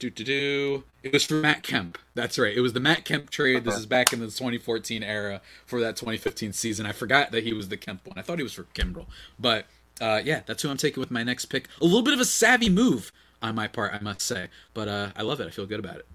[0.00, 0.84] do do do.
[1.02, 1.98] It was for Matt Kemp.
[2.14, 2.56] That's right.
[2.56, 3.64] It was the Matt Kemp trade.
[3.64, 6.86] This is back in the 2014 era for that 2015 season.
[6.86, 8.18] I forgot that he was the Kemp one.
[8.18, 9.06] I thought he was for Kimbrel.
[9.38, 9.66] But
[10.00, 11.68] uh, yeah, that's who I'm taking with my next pick.
[11.80, 14.48] A little bit of a savvy move on my part, I must say.
[14.72, 15.46] But uh, I love it.
[15.46, 16.06] I feel good about it.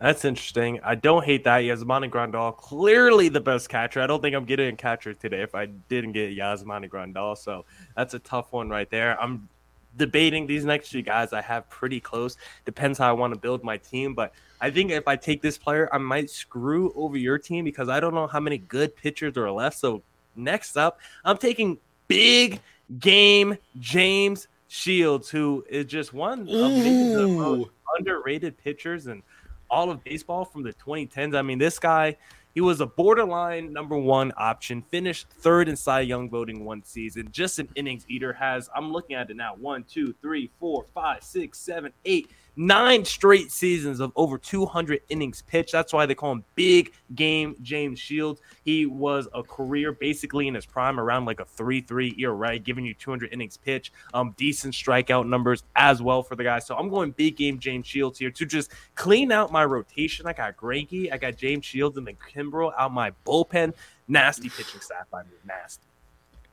[0.00, 0.80] That's interesting.
[0.84, 1.62] I don't hate that.
[1.62, 4.00] Yasmani Grandal, clearly the best catcher.
[4.00, 7.36] I don't think I'm getting a catcher today if I didn't get Yasmani Grandal.
[7.36, 7.64] So
[7.96, 9.20] that's a tough one right there.
[9.20, 9.48] I'm
[9.96, 12.36] debating these next two guys I have pretty close.
[12.64, 14.14] Depends how I want to build my team.
[14.14, 17.88] But I think if I take this player, I might screw over your team because
[17.88, 19.78] I don't know how many good pitchers are left.
[19.78, 20.02] So
[20.36, 21.78] next up, I'm taking
[22.08, 22.60] big
[22.98, 29.22] game James Shields, who is just one of the most underrated pitchers and
[29.70, 31.36] all of baseball from the 2010s.
[31.36, 32.16] I mean, this guy,
[32.54, 37.28] he was a borderline number one option, finished third in Cy Young voting one season,
[37.32, 38.32] just an innings eater.
[38.32, 43.04] Has, I'm looking at it now, one, two, three, four, five, six, seven, eight, nine
[43.04, 45.72] straight seasons of over 200 innings pitched.
[45.72, 48.40] That's why they call him Big Game James Shields.
[48.64, 52.62] He was a career basically in his prime around like a 3 3 ERA, right?
[52.62, 56.58] giving you 200 innings pitch, um, decent strikeout numbers as well for the guy.
[56.58, 60.26] So I'm going Big Game James Shields here to just clean out my rotation.
[60.26, 63.74] I got Greinke, I got James Shields, and then Kimbrel out my bullpen.
[64.08, 65.30] Nasty pitching staff by me.
[65.46, 65.86] Nasty.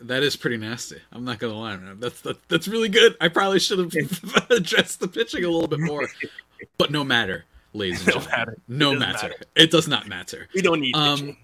[0.01, 0.97] That is pretty nasty.
[1.11, 1.99] I'm not gonna lie, man.
[1.99, 3.15] That's that, that's really good.
[3.21, 6.07] I probably should have addressed the pitching a little bit more,
[6.77, 8.57] but no matter, ladies and gentlemen, matter.
[8.67, 9.27] no matter.
[9.29, 9.43] matter.
[9.55, 10.47] It does not matter.
[10.55, 11.37] We don't need um, pitching.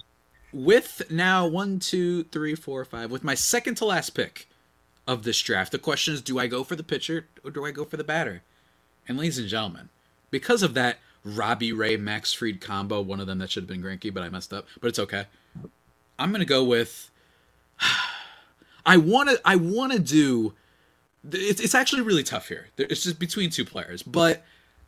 [0.54, 3.12] With now one, two, three, four, five.
[3.12, 4.48] With my second to last pick
[5.06, 7.72] of this draft, the question is: Do I go for the pitcher or do I
[7.72, 8.42] go for the batter?
[9.08, 9.90] And ladies and gentlemen,
[10.32, 13.84] because of that Robbie Ray Max Fried combo, one of them that should have been
[13.84, 14.66] Greinke, but I messed up.
[14.82, 15.26] But it's okay.
[16.18, 17.12] I'm gonna go with.
[18.88, 20.54] I want to I want to do
[21.30, 22.68] it's, it's actually really tough here.
[22.78, 24.44] It's just between two players, but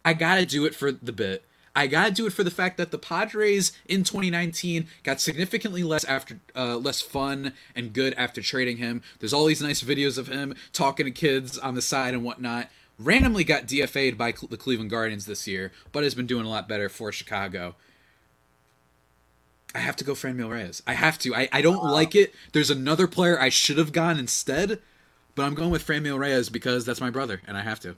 [0.05, 1.43] I got to do it for the bit.
[1.75, 5.83] I got to do it for the fact that the Padres in 2019 got significantly
[5.83, 9.01] less after uh, less fun and good after trading him.
[9.19, 12.69] There's all these nice videos of him talking to kids on the side and whatnot.
[12.97, 16.67] Randomly got DFA'd by the Cleveland Guardians this year, but has been doing a lot
[16.67, 17.75] better for Chicago.
[19.75, 20.81] I have to go Franmil Reyes.
[20.87, 21.35] I have to.
[21.35, 21.91] I, I don't wow.
[21.91, 22.33] like it.
[22.53, 24.79] There's another player I should have gone instead,
[25.35, 27.95] but I'm going with Franmil Reyes because that's my brother, and I have to.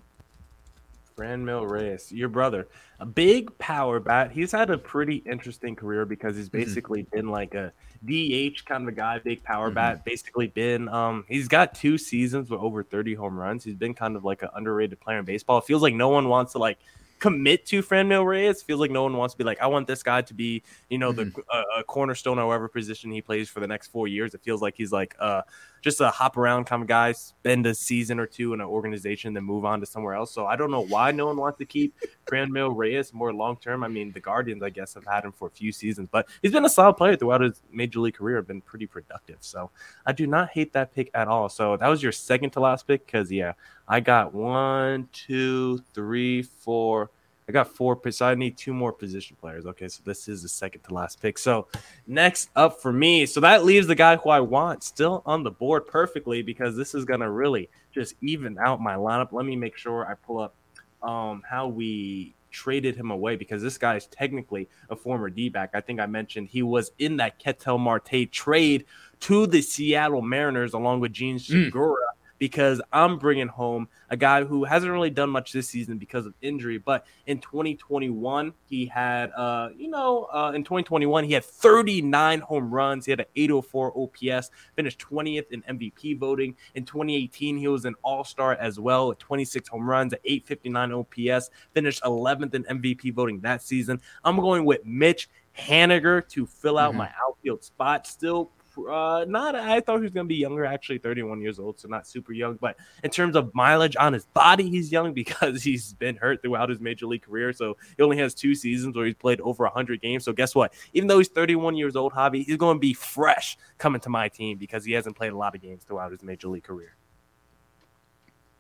[1.16, 2.68] Franmil Reyes, your brother,
[3.00, 4.32] a big power bat.
[4.32, 6.58] He's had a pretty interesting career because he's mm-hmm.
[6.58, 7.16] basically mm-hmm.
[7.16, 7.72] been like a
[8.06, 9.76] DH kind of a guy, big power mm-hmm.
[9.76, 10.04] bat.
[10.04, 13.64] Basically, been um, he's got two seasons with over 30 home runs.
[13.64, 15.60] He's been kind of like an underrated player in baseball.
[15.60, 16.80] It feels like no one wants to like
[17.22, 18.62] commit to Franmil Reyes.
[18.62, 20.64] It feels like no one wants to be like, I want this guy to be,
[20.90, 21.30] you know, mm-hmm.
[21.30, 24.34] the uh, a cornerstone, however position he plays for the next four years.
[24.34, 25.44] It feels like he's like uh,
[25.82, 29.34] just a hop around kind of guy, spend a season or two in an organization,
[29.34, 30.32] then move on to somewhere else.
[30.32, 31.96] So I don't know why no one wants to keep
[32.28, 33.84] Franmil Reyes more long term.
[33.84, 36.52] I mean, the Guardians, I guess, have had him for a few seasons, but he's
[36.52, 38.42] been a solid player throughout his major league career.
[38.42, 39.38] Been pretty productive.
[39.42, 39.72] So
[40.06, 41.50] I do not hate that pick at all.
[41.50, 43.54] So that was your second to last pick, because yeah,
[43.88, 47.10] I got one, two, three, four.
[47.52, 48.18] I got four picks.
[48.18, 49.66] So I need two more position players.
[49.66, 51.38] Okay, so this is the second to last pick.
[51.38, 51.68] So
[52.08, 55.52] next up for me, so that leaves the guy who I want still on the
[55.52, 59.34] board perfectly because this is gonna really just even out my lineup.
[59.34, 60.56] Let me make sure I pull up
[61.04, 65.72] um, how we traded him away because this guy is technically a former D back.
[65.74, 68.86] I think I mentioned he was in that Ketel Marte trade
[69.22, 71.42] to the Seattle Mariners along with Jean mm.
[71.42, 71.96] Segura.
[71.96, 72.11] Mm
[72.42, 76.34] because I'm bringing home a guy who hasn't really done much this season because of
[76.42, 76.80] injury.
[76.80, 82.74] But in 2021, he had, uh, you know, uh, in 2021, he had 39 home
[82.74, 83.06] runs.
[83.06, 86.56] He had an 804 OPS, finished 20th in MVP voting.
[86.74, 90.94] In 2018, he was an all star as well with 26 home runs, at 859
[90.94, 94.02] OPS, finished 11th in MVP voting that season.
[94.24, 96.98] I'm going with Mitch Haniger to fill out mm-hmm.
[96.98, 98.08] my outfield spot.
[98.08, 98.50] Still
[98.90, 99.56] uh, not.
[99.56, 100.66] I thought he was gonna be younger.
[100.66, 102.56] Actually, 31 years old, so not super young.
[102.56, 106.70] But in terms of mileage on his body, he's young because he's been hurt throughout
[106.70, 107.54] his major league career.
[107.54, 110.24] So he only has two seasons where he's played over 100 games.
[110.24, 110.74] So guess what?
[110.94, 114.58] Even though he's 31 years old, hobby, he's to be fresh coming to my team
[114.58, 116.96] because he hasn't played a lot of games throughout his major league career.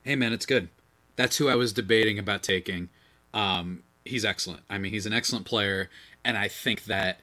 [0.03, 0.69] Hey man, it's good.
[1.15, 2.89] That's who I was debating about taking.
[3.33, 4.61] Um, he's excellent.
[4.69, 5.89] I mean, he's an excellent player,
[6.25, 7.19] and I think that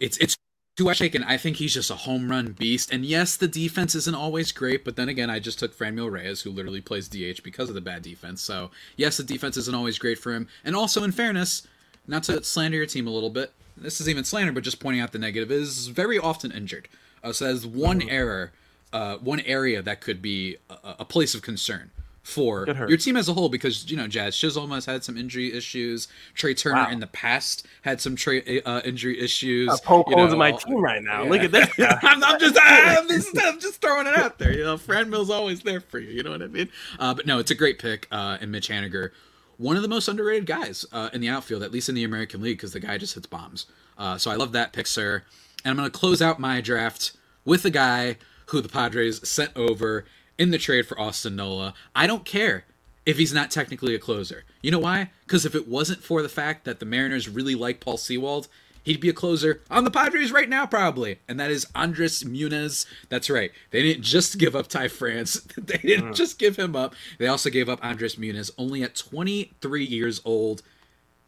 [0.00, 0.36] it's it's
[0.76, 2.92] to taken, I think he's just a home run beast.
[2.92, 6.42] And yes, the defense isn't always great, but then again, I just took Franmil Reyes,
[6.42, 8.42] who literally plays DH because of the bad defense.
[8.42, 10.48] So yes, the defense isn't always great for him.
[10.64, 11.66] And also, in fairness,
[12.06, 15.00] not to slander your team a little bit, this is even slander, but just pointing
[15.00, 16.88] out the negative is very often injured.
[17.22, 18.52] Uh, so that's one error,
[18.92, 21.90] uh, one area that could be a, a place of concern
[22.26, 25.52] for your team as a whole because you know Jazz Chisholm has had some injury
[25.52, 26.08] issues.
[26.34, 26.90] Trea Turner wow.
[26.90, 29.68] in the past had some tra- uh, injury issues.
[29.68, 31.22] Uh, Pope you know, in my team right now.
[31.22, 31.30] Yeah.
[31.30, 31.68] Look at this.
[32.02, 34.52] I'm, I'm, just I'm just I'm just throwing it out there.
[34.52, 36.10] You know, Franmil's always there for you.
[36.10, 36.68] You know what I mean?
[36.98, 38.08] Uh, but no, it's a great pick.
[38.10, 39.12] Uh, and Mitch Haniger,
[39.56, 42.42] one of the most underrated guys uh, in the outfield, at least in the American
[42.42, 43.66] League, because the guy just hits bombs.
[43.96, 45.22] Uh, so I love that pick, sir.
[45.64, 47.12] And I'm going to close out my draft
[47.44, 48.16] with a guy
[48.46, 50.04] who the Padres sent over
[50.38, 51.74] in the trade for Austin Nola.
[51.94, 52.64] I don't care
[53.04, 54.44] if he's not technically a closer.
[54.62, 55.10] You know why?
[55.24, 58.48] Because if it wasn't for the fact that the Mariners really like Paul Sewald,
[58.82, 61.20] he'd be a closer on the Padres right now, probably.
[61.28, 62.86] And that is Andres Munoz.
[63.08, 63.52] That's right.
[63.70, 66.14] They didn't just give up Ty France, they didn't mm.
[66.14, 66.94] just give him up.
[67.18, 70.62] They also gave up Andres Munoz, only at 23 years old.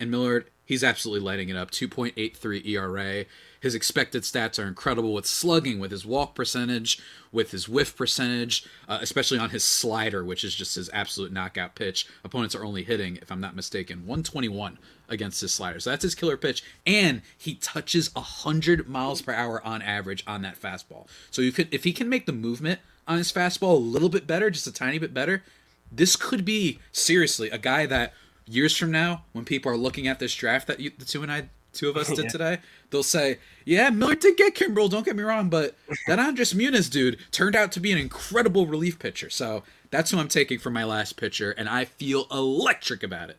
[0.00, 3.24] And Millard, he's absolutely lighting it up 2.83 ERA.
[3.60, 7.00] His expected stats are incredible with slugging, with his walk percentage,
[7.32, 11.74] with his whiff percentage, uh, especially on his slider, which is just his absolute knockout
[11.74, 12.06] pitch.
[12.24, 14.78] Opponents are only hitting, if I'm not mistaken, 121
[15.08, 15.80] against his slider.
[15.80, 16.62] So that's his killer pitch.
[16.86, 21.06] And he touches 100 miles per hour on average on that fastball.
[21.30, 24.26] So you could, if he can make the movement on his fastball a little bit
[24.26, 25.42] better, just a tiny bit better,
[25.90, 28.12] this could be seriously a guy that
[28.46, 31.30] years from now, when people are looking at this draft that you, the two and
[31.30, 31.48] I
[31.78, 32.30] two of us did yeah.
[32.30, 32.58] today,
[32.90, 34.90] they'll say, "Yeah, Miller did get Kimbrel.
[34.90, 35.74] Don't get me wrong, but
[36.06, 40.18] that Andres Munoz dude turned out to be an incredible relief pitcher." So that's who
[40.18, 43.38] I'm taking for my last pitcher, and I feel electric about it.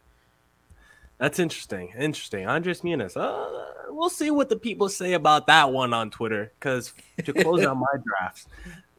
[1.20, 1.94] That's interesting.
[2.00, 2.48] Interesting.
[2.48, 3.18] Andres Munoz.
[3.18, 6.54] Uh, we'll see what the people say about that one on Twitter.
[6.58, 8.48] Because to close out my drafts,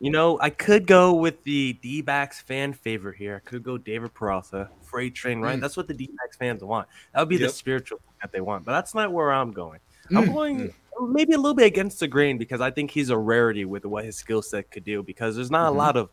[0.01, 3.37] you know, I could go with the D backs fan favorite here.
[3.37, 5.59] I could go David Peralta, freight train, right?
[5.59, 5.61] Mm.
[5.61, 6.89] That's what the D backs fans want.
[7.13, 7.51] That would be yep.
[7.51, 8.65] the spiritual that they want.
[8.65, 9.79] But that's not where I'm going.
[10.11, 10.17] Mm.
[10.17, 11.13] I'm going mm.
[11.13, 14.07] maybe a little bit against the grain because I think he's a rarity with what
[14.07, 15.77] his skill set could do because there's not mm-hmm.
[15.77, 16.09] a lot of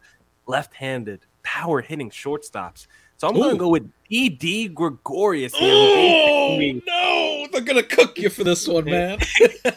[0.47, 2.87] left handed power hitting shortstops.
[3.15, 5.55] So I'm going to go with Didi Gregorius.
[5.55, 5.73] Here.
[5.73, 9.17] Oh no, they're going to cook you for this one, man.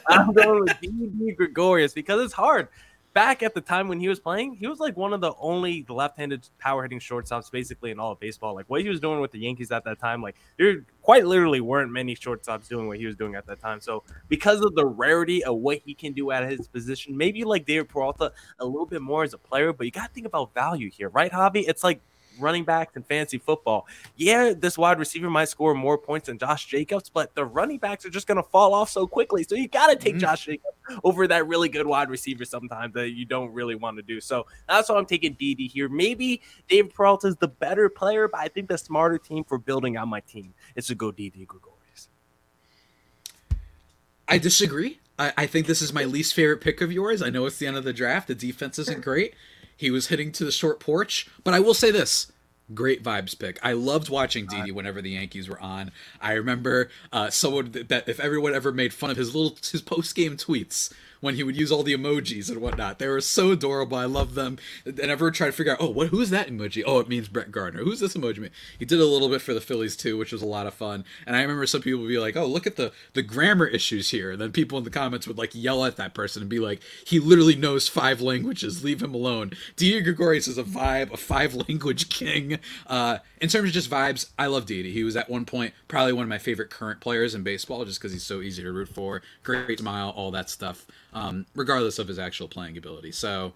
[0.09, 2.69] I'm going with Didi Gregorius because it's hard
[3.13, 5.85] back at the time when he was playing, he was like one of the only
[5.89, 8.55] left-handed power hitting shortstops basically in all of baseball.
[8.55, 11.61] Like what he was doing with the Yankees at that time, like there quite literally
[11.61, 13.81] weren't many shortstops doing what he was doing at that time.
[13.81, 17.67] So because of the rarity of what he can do at his position, maybe like
[17.67, 20.55] David Peralta a little bit more as a player, but you got to think about
[20.55, 21.65] value here, right, Javi?
[21.67, 22.01] It's like
[22.41, 23.87] running backs in fantasy football.
[24.17, 28.05] Yeah, this wide receiver might score more points than Josh Jacobs, but the running backs
[28.05, 29.45] are just going to fall off so quickly.
[29.45, 30.21] So you got to take mm-hmm.
[30.21, 30.75] Josh Jacobs
[31.05, 34.21] over that really good wide receiver sometimes that you don't really want to do.
[34.21, 35.89] So that's why I'm taking Didi here.
[35.89, 39.97] Maybe David Peralta is the better player, but I think the smarter team for building
[39.97, 42.09] out my team is to go Didi Gregorius.
[44.29, 44.99] I disagree.
[45.19, 47.21] I, I think this is my least favorite pick of yours.
[47.21, 48.29] I know it's the end of the draft.
[48.29, 49.35] The defense isn't great.
[49.81, 52.31] He was hitting to the short porch, but I will say this:
[52.75, 53.59] great vibes pick.
[53.63, 55.91] I loved watching Didi whenever the Yankees were on.
[56.21, 60.15] I remember uh, someone that if everyone ever made fun of his little his post
[60.15, 62.99] game tweets when he would use all the emojis and whatnot.
[62.99, 63.97] They were so adorable.
[63.97, 64.59] I love them.
[64.85, 66.83] And ever try to figure out, oh, what who's that emoji?
[66.87, 67.83] Oh, it means Brett Gardner.
[67.83, 68.51] Who's this emoji?
[68.79, 71.05] He did a little bit for the Phillies too, which was a lot of fun.
[71.27, 74.11] And I remember some people would be like, oh, look at the the grammar issues
[74.11, 74.33] here.
[74.33, 76.81] And then people in the comments would like yell at that person and be like,
[77.05, 78.85] he literally knows five languages.
[78.85, 79.53] Leave him alone.
[79.77, 82.59] Didi Gregorius is a vibe, a five language king.
[82.87, 84.93] Uh, in terms of just vibes, I love Didi.
[84.93, 88.01] He was at one point probably one of my favorite current players in baseball, just
[88.01, 89.23] because he's so easy to root for.
[89.43, 93.13] Great smile, all that stuff um, regardless of his actual playing ability.
[93.13, 93.53] So,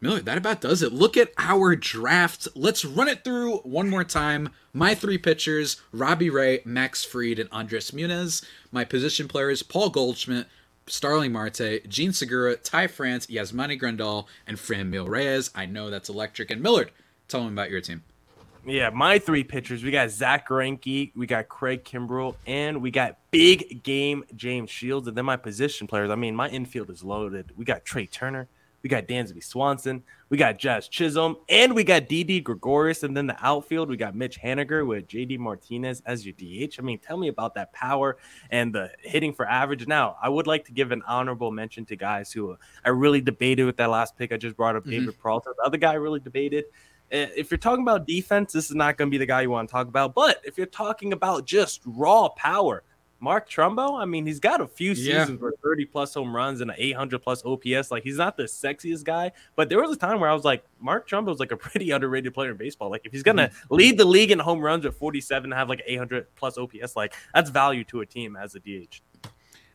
[0.00, 0.92] Miller, that about does it.
[0.92, 2.48] Look at our draft.
[2.54, 4.50] Let's run it through one more time.
[4.72, 8.42] My three pitchers Robbie Ray, Max Fried, and Andres Munoz.
[8.70, 10.46] My position players Paul Goldschmidt,
[10.86, 15.50] Starling Marte, Jean Segura, Ty France, Yasmani Grandal, and Franmil Reyes.
[15.54, 16.50] I know that's electric.
[16.50, 16.90] And Millard,
[17.28, 18.02] tell me about your team.
[18.66, 19.82] Yeah, my three pitchers.
[19.82, 25.06] We got Zack Greinke, we got Craig Kimbrel, and we got big game James Shields.
[25.06, 26.10] And then my position players.
[26.10, 27.52] I mean, my infield is loaded.
[27.56, 28.48] We got Trea Turner,
[28.82, 33.02] we got Dansby Swanson, we got Jazz Chisholm, and we got Didi Gregorius.
[33.02, 36.76] And then the outfield, we got Mitch Haniger with JD Martinez as your DH.
[36.78, 38.16] I mean, tell me about that power
[38.50, 39.86] and the hitting for average.
[39.86, 43.64] Now, I would like to give an honorable mention to guys who I really debated
[43.66, 44.32] with that last pick.
[44.32, 44.90] I just brought up mm-hmm.
[44.92, 45.52] David Peralta.
[45.54, 46.64] The other guy I really debated
[47.14, 49.68] if you're talking about defense, this is not going to be the guy you want
[49.68, 50.14] to talk about.
[50.14, 52.82] But if you're talking about just raw power,
[53.20, 55.50] Mark Trumbo, I mean, he's got a few seasons yeah.
[55.62, 57.90] 30 plus home runs and an 800 plus OPS.
[57.90, 60.64] Like, he's not the sexiest guy, but there was a time where I was like,
[60.80, 62.90] Mark Trumbo is like a pretty underrated player in baseball.
[62.90, 63.74] Like, if he's going to mm-hmm.
[63.74, 67.14] lead the league in home runs at 47 and have like 800 plus OPS, like,
[67.32, 69.00] that's value to a team as a DH.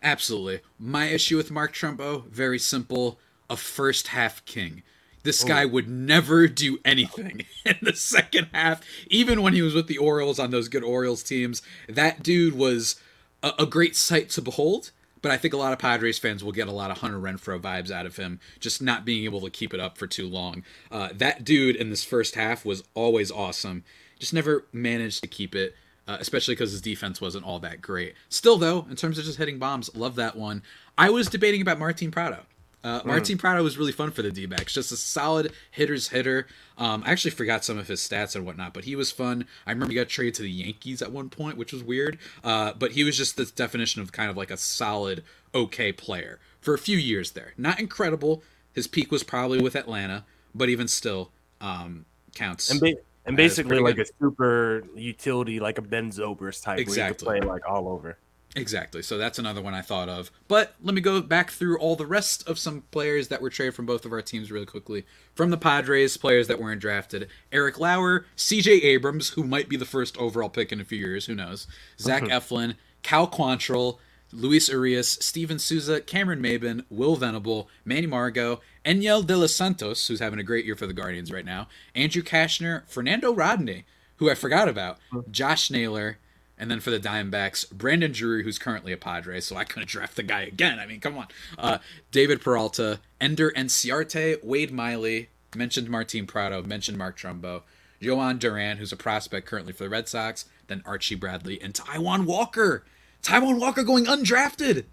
[0.04, 0.60] Absolutely.
[0.78, 3.20] My issue with Mark Trumbo, very simple
[3.50, 4.84] a first half king
[5.24, 9.88] This guy would never do anything in the second half, even when he was with
[9.88, 11.62] the Orioles on those good Orioles teams.
[11.88, 12.96] That dude was
[13.44, 14.92] a, a great sight to behold.
[15.22, 17.60] But I think a lot of Padres fans will get a lot of Hunter Renfroe
[17.60, 20.64] vibes out of him, just not being able to keep it up for too long.
[20.90, 23.84] Uh, that dude in this first half was always awesome.
[24.18, 25.76] Just never managed to keep it,
[26.08, 28.14] uh, especially because his defense wasn't all that great.
[28.30, 30.64] Still, though, in terms of just hitting bombs, love that one.
[30.98, 32.46] I was debating about Martin Prado.
[32.84, 33.40] Uh, Martin mm.
[33.40, 34.74] Prado was really fun for the D backs.
[34.74, 36.48] Just a solid hitter's hitter.
[36.78, 39.46] Um, I actually forgot some of his stats and whatnot, but he was fun.
[39.68, 42.18] I remember he got traded to the Yankees at one point, which was weird.
[42.44, 45.24] Uh, but he was just the definition of kind of like a solid,
[45.54, 47.54] okay player for a few years there.
[47.58, 48.44] Not incredible.
[48.74, 52.06] His peak was probably with Atlanta, but even still, um,
[52.36, 52.70] counts.
[52.70, 54.08] And, ba- and basically like good.
[54.08, 57.26] a super utility, like a Ben Zobrist type, exactly.
[57.26, 58.18] where you play like all over.
[58.56, 59.04] Exactly.
[59.04, 60.32] So that's another one I thought of.
[60.48, 63.76] But let me go back through all the rest of some players that were traded
[63.76, 65.06] from both of our teams really quickly.
[65.36, 69.86] From the Padres, players that weren't drafted Eric Lauer, CJ Abrams, who might be the
[69.86, 71.68] first overall pick in a few years, who knows?
[72.00, 74.00] Zach Eflin, Cal Quantrill,
[74.32, 80.20] Luis Urias, Steven Souza, Cameron Maybin, Will Venable, Manny Margot, Enyel De Los Santos, who's
[80.20, 83.86] having a great year for the Guardians right now, Andrew Cashner, Fernando Rodney,
[84.18, 85.00] who I forgot about,
[85.32, 86.18] Josh Naylor,
[86.60, 90.18] and then for the Diamondbacks, Brandon Drury, who's currently a Padre, so I couldn't draft
[90.18, 90.78] the guy again.
[90.78, 91.28] I mean, come on.
[91.58, 91.78] Uh,
[92.12, 97.64] David Peralta, Ender Inciarte, Wade Miley, mentioned Martin Prado, mentioned Mark Trumbo,
[98.02, 102.26] Jhoan Duran, who's a prospect currently for the Red Sox, then Archie Bradley, and Taijuan
[102.26, 102.84] Walker.
[103.24, 104.86] Taijuan Walker going undrafted.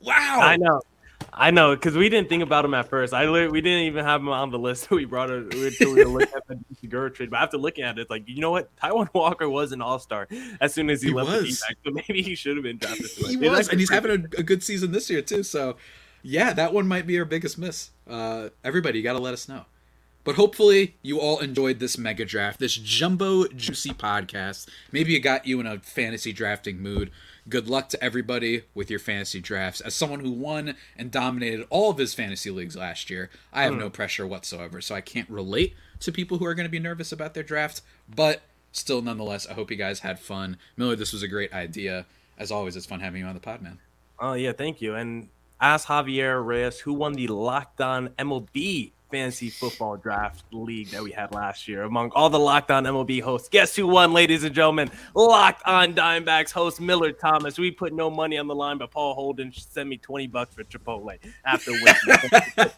[0.00, 0.40] Wow.
[0.40, 0.82] I know.
[1.34, 3.14] I know because we didn't think about him at first.
[3.14, 4.90] I we didn't even have him on the list.
[4.90, 7.30] we brought it until we were looking at the Segura trade.
[7.30, 10.28] But after looking at it, like you know what, Taijuan Walker was an All Star
[10.60, 11.42] as soon as he, he left was.
[11.42, 13.06] the D-back, so maybe he should have been drafted.
[13.28, 15.42] he was, and he's having a, a, good season this year too.
[15.42, 15.76] So
[16.22, 17.90] yeah, that one might be our biggest miss.
[18.08, 19.64] Uh, everybody, you got to let us know.
[20.24, 24.68] But hopefully, you all enjoyed this mega draft, this jumbo juicy podcast.
[24.92, 27.10] Maybe it got you in a fantasy drafting mood.
[27.48, 29.80] Good luck to everybody with your fantasy drafts.
[29.80, 33.72] As someone who won and dominated all of his fantasy leagues last year, I have
[33.72, 33.80] mm.
[33.80, 37.10] no pressure whatsoever, so I can't relate to people who are going to be nervous
[37.10, 37.82] about their draft.
[38.08, 40.56] But still, nonetheless, I hope you guys had fun.
[40.76, 42.06] Miller, this was a great idea.
[42.38, 43.78] As always, it's fun having you on the pod, man.
[44.20, 44.94] Oh, yeah, thank you.
[44.94, 45.28] And
[45.60, 51.12] ask Javier Reyes, who won the Locked On MLB fantasy football draft league that we
[51.12, 53.50] had last year among all the Locked On MLB hosts.
[53.50, 54.90] Guess who won, ladies and gentlemen?
[55.14, 57.58] Locked On Diamondbacks host Miller Thomas.
[57.58, 60.64] We put no money on the line, but Paul Holden sent me 20 bucks for
[60.64, 61.94] Chipotle after winning.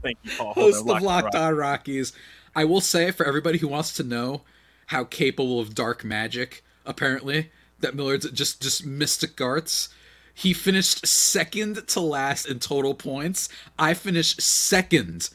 [0.00, 0.96] Thank you, Paul Host Holden.
[0.96, 2.12] of Locked On Rockies.
[2.54, 4.42] I will say for everybody who wants to know
[4.86, 7.50] how capable of dark magic, apparently,
[7.80, 9.88] that Miller's just just mystic arts.
[10.32, 13.48] He finished second to last in total points.
[13.76, 15.30] I finished second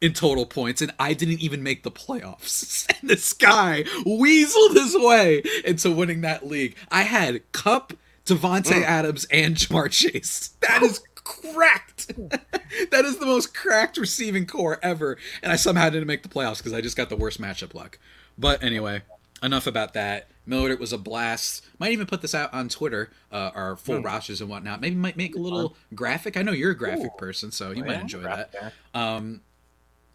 [0.00, 2.86] in total points, and I didn't even make the playoffs.
[3.00, 6.76] And this guy weaseled his way into winning that league.
[6.90, 7.94] I had Kupp,
[8.26, 10.50] Davante Adams, and Ja'Marr Chase.
[10.60, 12.08] That is cracked.
[12.90, 15.16] that is the most cracked receiving core ever.
[15.42, 17.98] And I somehow didn't make the playoffs because I just got the worst matchup luck.
[18.36, 19.02] But anyway,
[19.42, 20.28] enough about that.
[20.46, 21.64] Millard, it was a blast.
[21.78, 24.04] Might even put this out on Twitter, uh, our full mm.
[24.04, 24.80] rosters and whatnot.
[24.80, 26.36] Maybe might make a little graphic.
[26.36, 27.18] I know you're a graphic Ooh.
[27.18, 28.72] person, so you oh, might yeah, enjoy that.
[28.92, 29.42] Um,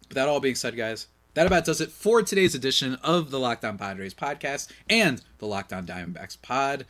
[0.08, 3.38] but that all being said, guys, that about does it for today's edition of the
[3.38, 6.86] Locked On Padres podcast and the Lockdown On Diamondbacks pod.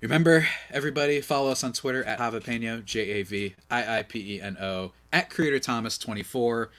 [0.00, 4.40] Remember, everybody, follow us on Twitter at Javapeno, J A V I I P E
[4.42, 6.70] N O, at Creator Thomas 24.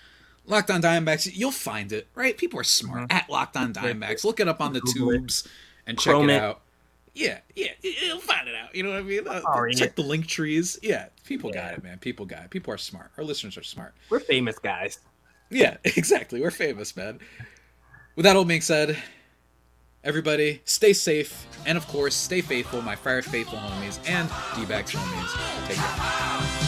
[0.45, 2.37] Locked On Diamondbacks, you'll find it, right?
[2.37, 3.09] People are smart.
[3.09, 3.17] Mm-hmm.
[3.17, 4.23] At Locked On Diamondbacks.
[4.23, 5.47] Look it up on the tubes
[5.85, 6.61] and check Chrome it out.
[7.13, 8.73] Yeah, yeah, you'll find it out.
[8.73, 9.27] You know what I mean?
[9.27, 9.41] Uh,
[9.75, 10.79] check the link trees.
[10.81, 11.69] Yeah, people yeah.
[11.69, 11.97] got it, man.
[11.97, 12.49] People got it.
[12.51, 13.11] People are smart.
[13.17, 13.93] Our listeners are smart.
[14.09, 14.99] We're famous guys.
[15.49, 16.41] Yeah, exactly.
[16.41, 17.19] We're famous, man.
[18.15, 18.97] With that all being said,
[20.03, 25.67] everybody stay safe, and of course, stay faithful, my Friar Faithful homies and D-backs homies.
[25.67, 26.58] Take care.